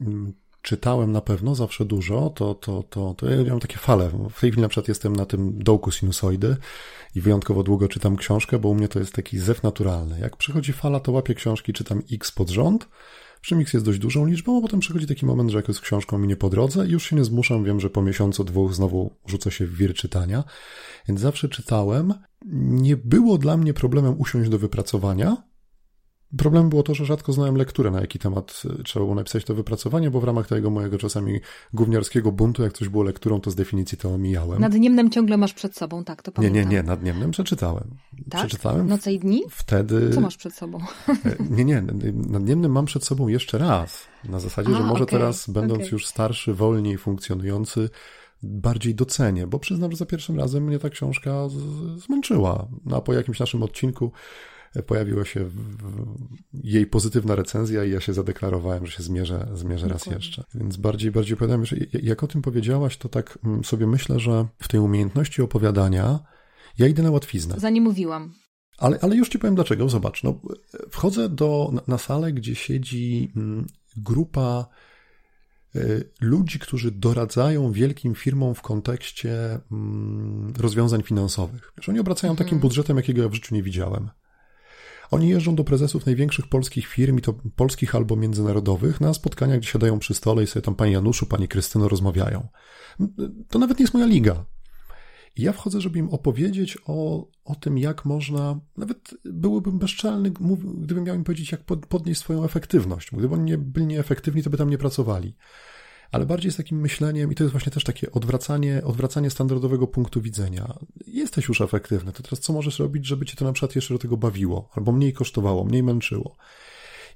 [0.67, 4.09] Czytałem na pewno zawsze dużo, to, to, to, to ja mam takie fale.
[4.09, 6.57] W tej chwili na przykład jestem na tym dołku sinusoidy
[7.15, 10.19] i wyjątkowo długo czytam książkę, bo u mnie to jest taki zew naturalny.
[10.19, 12.89] Jak przychodzi fala, to łapię książki, czytam X pod rząd,
[13.41, 16.17] przy X jest dość dużą liczbą, a potem przychodzi taki moment, że jakoś z książką
[16.17, 19.15] mi nie po drodze i już się nie zmuszam, wiem, że po miesiącu, dwóch znowu
[19.27, 20.43] rzucę się w wir czytania,
[21.07, 22.13] więc zawsze czytałem.
[22.61, 25.43] Nie było dla mnie problemem usiąść do wypracowania,
[26.37, 29.55] Problem było to, że rzadko znałem lekturę, na jaki temat y, trzeba było napisać to
[29.55, 31.39] wypracowanie, bo w ramach tego mojego czasami
[31.73, 34.61] gówniarskiego buntu, jak coś było lekturą, to z definicji to omijałem.
[34.61, 36.55] Nad Niemnem ciągle masz przed sobą, tak, to pamiętam.
[36.55, 37.95] Nie, nie, nie, nad Niemnem przeczytałem.
[38.29, 38.47] Tak?
[38.47, 38.87] Przeczytałem.
[38.87, 39.41] Noce i dni?
[39.49, 40.09] Wtedy...
[40.09, 40.79] Co masz przed sobą?
[41.09, 41.15] E,
[41.49, 44.07] nie, nie, nad Niemnem mam przed sobą jeszcze raz.
[44.23, 45.91] Na zasadzie, A, że może okay, teraz, będąc okay.
[45.91, 47.89] już starszy, wolniej funkcjonujący,
[48.43, 51.47] bardziej docenię, bo przyznam, że za pierwszym razem mnie ta książka
[51.95, 52.67] zmęczyła.
[52.85, 54.11] No, a po jakimś naszym odcinku
[54.85, 55.49] pojawiła się
[56.53, 60.43] jej pozytywna recenzja i ja się zadeklarowałem, że się zmierzę, zmierzę raz jeszcze.
[60.55, 64.47] Więc bardziej, bardziej opowiadam, że jak o tym powiedziałaś, to tak mm, sobie myślę, że
[64.59, 66.19] w tej umiejętności opowiadania
[66.77, 67.59] ja idę na łatwiznę.
[67.59, 68.33] Za nie mówiłam.
[68.77, 69.89] Ale, ale już ci powiem dlaczego.
[69.89, 70.41] Zobacz, no,
[70.89, 74.67] wchodzę do, na, na salę, gdzie siedzi mm, grupa
[75.75, 81.73] y, ludzi, którzy doradzają wielkim firmom w kontekście mm, rozwiązań finansowych.
[81.77, 82.47] Wiesz, oni obracają mhm.
[82.47, 84.09] takim budżetem, jakiego ja w życiu nie widziałem.
[85.11, 89.69] Oni jeżdżą do prezesów największych polskich firm, i to polskich albo międzynarodowych, na spotkania, gdzie
[89.69, 92.47] siadają przy stole i sobie tam pani Januszu, pani Krystyno rozmawiają.
[93.49, 94.45] To nawet nie jest moja liga.
[95.35, 100.31] I ja wchodzę, żeby im opowiedzieć o, o tym, jak można, nawet byłbym bezczelny,
[100.77, 103.09] gdybym miał im powiedzieć, jak podnieść swoją efektywność.
[103.11, 105.35] Gdyby oni nie byli nieefektywni, to by tam nie pracowali
[106.11, 110.21] ale bardziej z takim myśleniem, i to jest właśnie też takie odwracanie, odwracanie standardowego punktu
[110.21, 110.73] widzenia.
[111.07, 113.99] Jesteś już efektywny, to teraz co możesz robić, żeby cię to na przykład jeszcze do
[113.99, 116.35] tego bawiło, albo mniej kosztowało, mniej męczyło.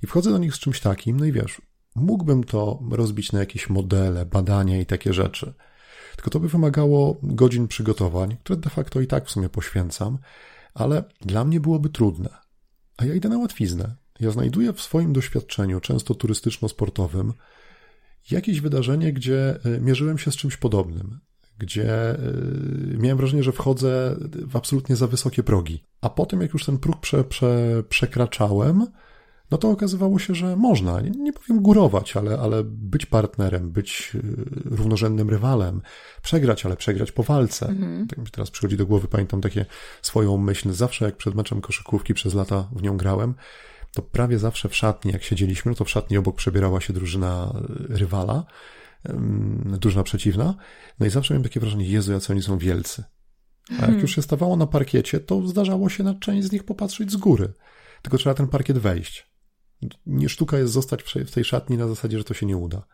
[0.03, 1.61] I wchodzę do nich z czymś takim, no i wiesz,
[1.95, 5.53] mógłbym to rozbić na jakieś modele, badania i takie rzeczy.
[6.15, 10.17] Tylko to by wymagało godzin przygotowań, które de facto i tak w sumie poświęcam,
[10.73, 12.29] ale dla mnie byłoby trudne.
[12.97, 13.95] A ja idę na łatwiznę.
[14.19, 17.33] Ja znajduję w swoim doświadczeniu, często turystyczno-sportowym,
[18.31, 21.19] jakieś wydarzenie, gdzie e, mierzyłem się z czymś podobnym,
[21.57, 22.17] gdzie e,
[22.97, 24.15] miałem wrażenie, że wchodzę
[24.47, 25.83] w absolutnie za wysokie progi.
[26.01, 28.87] A potem, jak już ten próg prze, prze, przekraczałem,
[29.51, 34.11] no to okazywało się, że można, nie, nie powiem górować, ale, ale być partnerem, być
[34.15, 34.19] e,
[34.75, 35.81] równorzędnym rywalem,
[36.21, 37.67] przegrać, ale przegrać po walce.
[37.67, 38.07] Mhm.
[38.07, 39.65] Tak mi teraz przychodzi do głowy, pamiętam takie
[40.01, 43.33] swoją myśl, zawsze jak przed meczem koszykówki przez lata w nią grałem,
[43.93, 47.53] to prawie zawsze w szatni, jak siedzieliśmy, no to w szatni obok przebierała się drużyna
[47.55, 48.45] e, rywala,
[49.65, 50.55] drużyna przeciwna,
[50.99, 53.03] no i zawsze miałem takie wrażenie, Jezu, jacy oni są wielcy.
[53.69, 54.01] A jak hmm.
[54.01, 57.53] już się stawało na parkiecie, to zdarzało się na część z nich popatrzeć z góry.
[58.01, 59.31] Tylko trzeba ten parkiet wejść.
[60.05, 62.87] Nie sztuka jest zostać w tej szatni na zasadzie, że to się nie uda.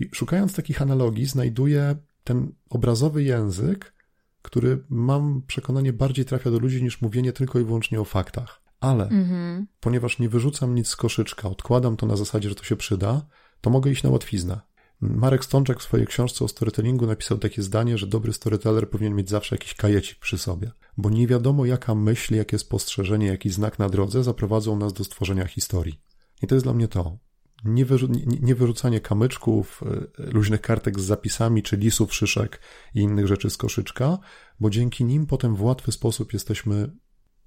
[0.00, 3.94] I szukając takich analogii, znajduję ten obrazowy język,
[4.42, 8.67] który mam przekonanie bardziej trafia do ludzi niż mówienie tylko i wyłącznie o faktach.
[8.80, 9.66] Ale mhm.
[9.80, 13.26] ponieważ nie wyrzucam nic z koszyczka, odkładam to na zasadzie, że to się przyda,
[13.60, 14.60] to mogę iść na łatwiznę.
[15.00, 19.30] Marek Stączek w swojej książce o storytellingu napisał takie zdanie, że dobry storyteller powinien mieć
[19.30, 23.88] zawsze jakiś kajecik przy sobie, bo nie wiadomo jaka myśl, jakie spostrzeżenie, jaki znak na
[23.88, 26.00] drodze zaprowadzą nas do stworzenia historii.
[26.42, 27.18] I to jest dla mnie to.
[27.64, 29.82] Nie, wyrzu nie, nie wyrzucanie kamyczków,
[30.20, 32.60] y, luźnych kartek z zapisami, czy lisów, szyszek
[32.94, 34.18] i innych rzeczy z koszyczka,
[34.60, 36.90] bo dzięki nim potem w łatwy sposób jesteśmy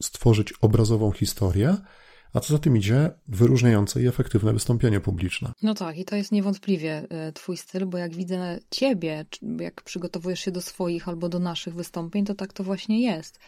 [0.01, 1.77] stworzyć obrazową historię,
[2.33, 5.51] a co za tym idzie, wyróżniające i efektywne wystąpienie publiczne.
[5.63, 9.25] No tak, i to jest niewątpliwie e, Twój styl, bo jak widzę Ciebie,
[9.59, 13.39] jak przygotowujesz się do swoich albo do naszych wystąpień, to tak to właśnie jest,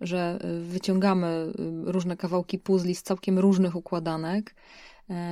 [0.00, 1.52] że e, wyciągamy e,
[1.92, 4.54] różne kawałki puzli z całkiem różnych układanek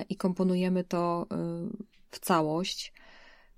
[0.08, 1.26] i komponujemy to
[2.10, 2.92] w całość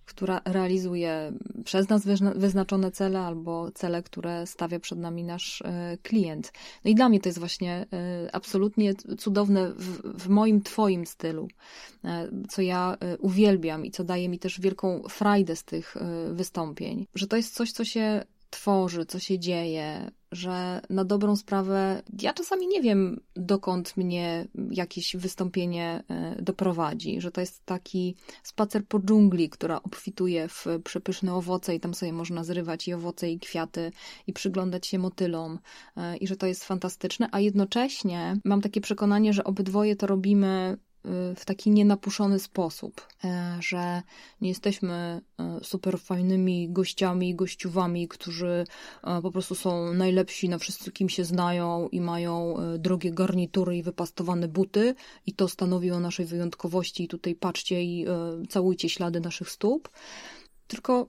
[0.08, 1.32] która realizuje
[1.64, 2.02] przez nas
[2.34, 6.52] wyznaczone cele albo cele, które stawia przed nami nasz e, klient.
[6.84, 11.48] No i dla mnie to jest właśnie e, absolutnie cudowne w, w moim, Twoim stylu,
[12.04, 15.96] e, co ja uwielbiam i co daje mi też wielką frajdę z tych
[16.32, 22.02] wystąpień, że to jest coś, co się tworzy, co się dzieje, że na dobrą sprawę
[22.22, 28.86] ja czasami nie wiem, dokąd mnie jakieś wystąpienie e, doprowadzi, że to jest taki spacer
[28.86, 33.38] po dżungli, która obfituje w przepyszne owoce i tam sobie można zrywać i owoce i
[33.38, 33.92] kwiaty
[34.26, 35.58] i przyglądać się motylom
[35.96, 40.78] e, i że to jest fantastyczne, a jednocześnie mam takie przekonanie, że obydwoje to robimy
[41.36, 44.02] w taki nienapuszony sposób, e, że
[44.40, 48.64] nie jesteśmy e, super fajnymi gościami, gościuwami, którzy
[49.04, 54.48] e, po prostu są najlepsi na wszystkim się znają i mają drogie garnitury i wypastowane
[54.48, 54.94] buty.
[55.26, 57.04] I to stanowi o naszej wyjątkowości.
[57.04, 58.06] I tutaj patrzcie i
[58.48, 59.88] całujcie ślady naszych stóp.
[60.66, 61.08] Tylko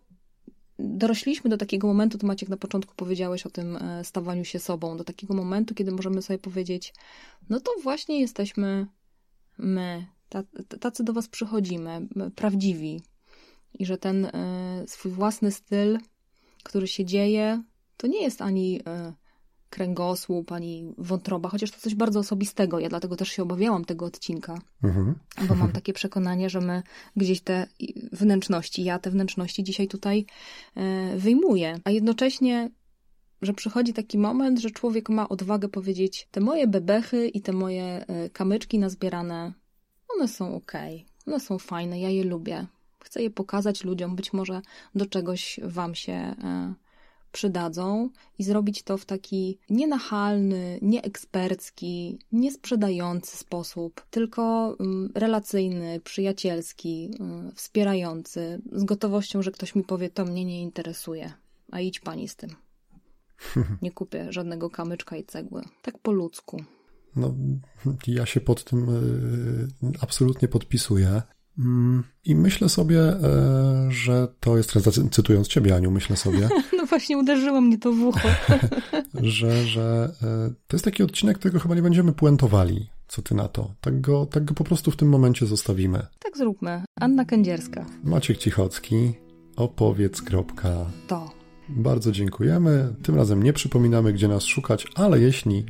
[0.79, 5.03] dorośliśmy do takiego momentu, to Maciek na początku powiedziałeś o tym stawaniu się sobą, do
[5.03, 6.93] takiego momentu, kiedy możemy sobie powiedzieć,
[7.49, 8.87] no to właśnie jesteśmy
[9.59, 10.05] my,
[10.79, 13.01] tacy do Was przychodzimy, prawdziwi.
[13.73, 14.31] I że ten y,
[14.87, 15.97] swój własny styl,
[16.63, 17.63] który się dzieje,
[17.97, 18.83] to nie jest ani y,
[19.69, 22.79] kręgosłup, ani wątroba, chociaż to coś bardzo osobistego.
[22.79, 25.15] Ja dlatego też się obawiałam tego odcinka, mhm.
[25.47, 26.83] bo mam takie przekonanie, że my
[27.15, 27.67] gdzieś te
[28.11, 30.25] wnętrzności, ja te wnętrzności dzisiaj tutaj
[30.75, 31.79] e, wyjmuję.
[31.83, 32.69] A jednocześnie
[33.41, 37.83] że przychodzi taki moment, że człowiek ma odwagę powiedzieć: Te moje bebechy i te moje
[37.83, 39.53] e, kamyczki nazbierane,
[40.15, 40.71] one są ok,
[41.27, 42.67] one są fajne, ja je lubię.
[43.03, 44.61] Chcę je pokazać ludziom, być może
[44.95, 46.73] do czegoś Wam się e,
[47.31, 48.09] przydadzą
[48.39, 58.61] i zrobić to w taki nienachalny, nieekspercki, niesprzedający sposób, tylko mm, relacyjny, przyjacielski, mm, wspierający,
[58.71, 61.33] z gotowością, że ktoś mi powie: To mnie nie interesuje,
[61.71, 62.68] a idź pani z tym.
[63.81, 65.61] Nie kupię żadnego kamyczka i cegły.
[65.81, 66.63] Tak po ludzku.
[67.15, 67.33] No,
[68.07, 71.21] ja się pod tym y, absolutnie podpisuję.
[71.59, 74.73] Mm, I myślę sobie, e, że to jest,
[75.11, 76.49] cytując ciebie, Aniu, myślę sobie.
[76.77, 78.27] No właśnie, uderzyło mnie to w ucho.
[79.13, 82.89] że, że e, to jest taki odcinek, którego chyba nie będziemy puentowali.
[83.07, 83.73] Co ty na to?
[83.81, 86.05] Tak go, tak go po prostu w tym momencie zostawimy.
[86.19, 86.83] Tak zróbmy.
[86.95, 87.85] Anna Kędzierska.
[88.03, 89.13] Maciek Cichocki.
[89.55, 90.21] Opowiedz.
[91.07, 91.38] To.
[91.69, 92.93] Bardzo dziękujemy.
[93.03, 95.65] Tym razem nie przypominamy, gdzie nas szukać, ale jeśli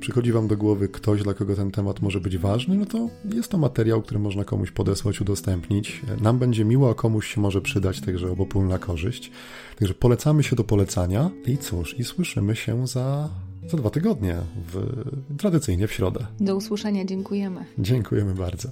[0.00, 3.50] przychodzi Wam do głowy ktoś, dla kogo ten temat może być ważny, no to jest
[3.50, 6.02] to materiał, który można komuś podesłać, udostępnić.
[6.20, 9.30] Nam będzie miło, a komuś się może przydać, także obopólna korzyść.
[9.78, 13.28] Także polecamy się do polecania i cóż, i słyszymy się za,
[13.70, 14.36] za dwa tygodnie,
[14.72, 15.02] w,
[15.38, 16.26] tradycyjnie w środę.
[16.40, 17.64] Do usłyszenia, dziękujemy.
[17.78, 18.68] Dziękujemy bardzo.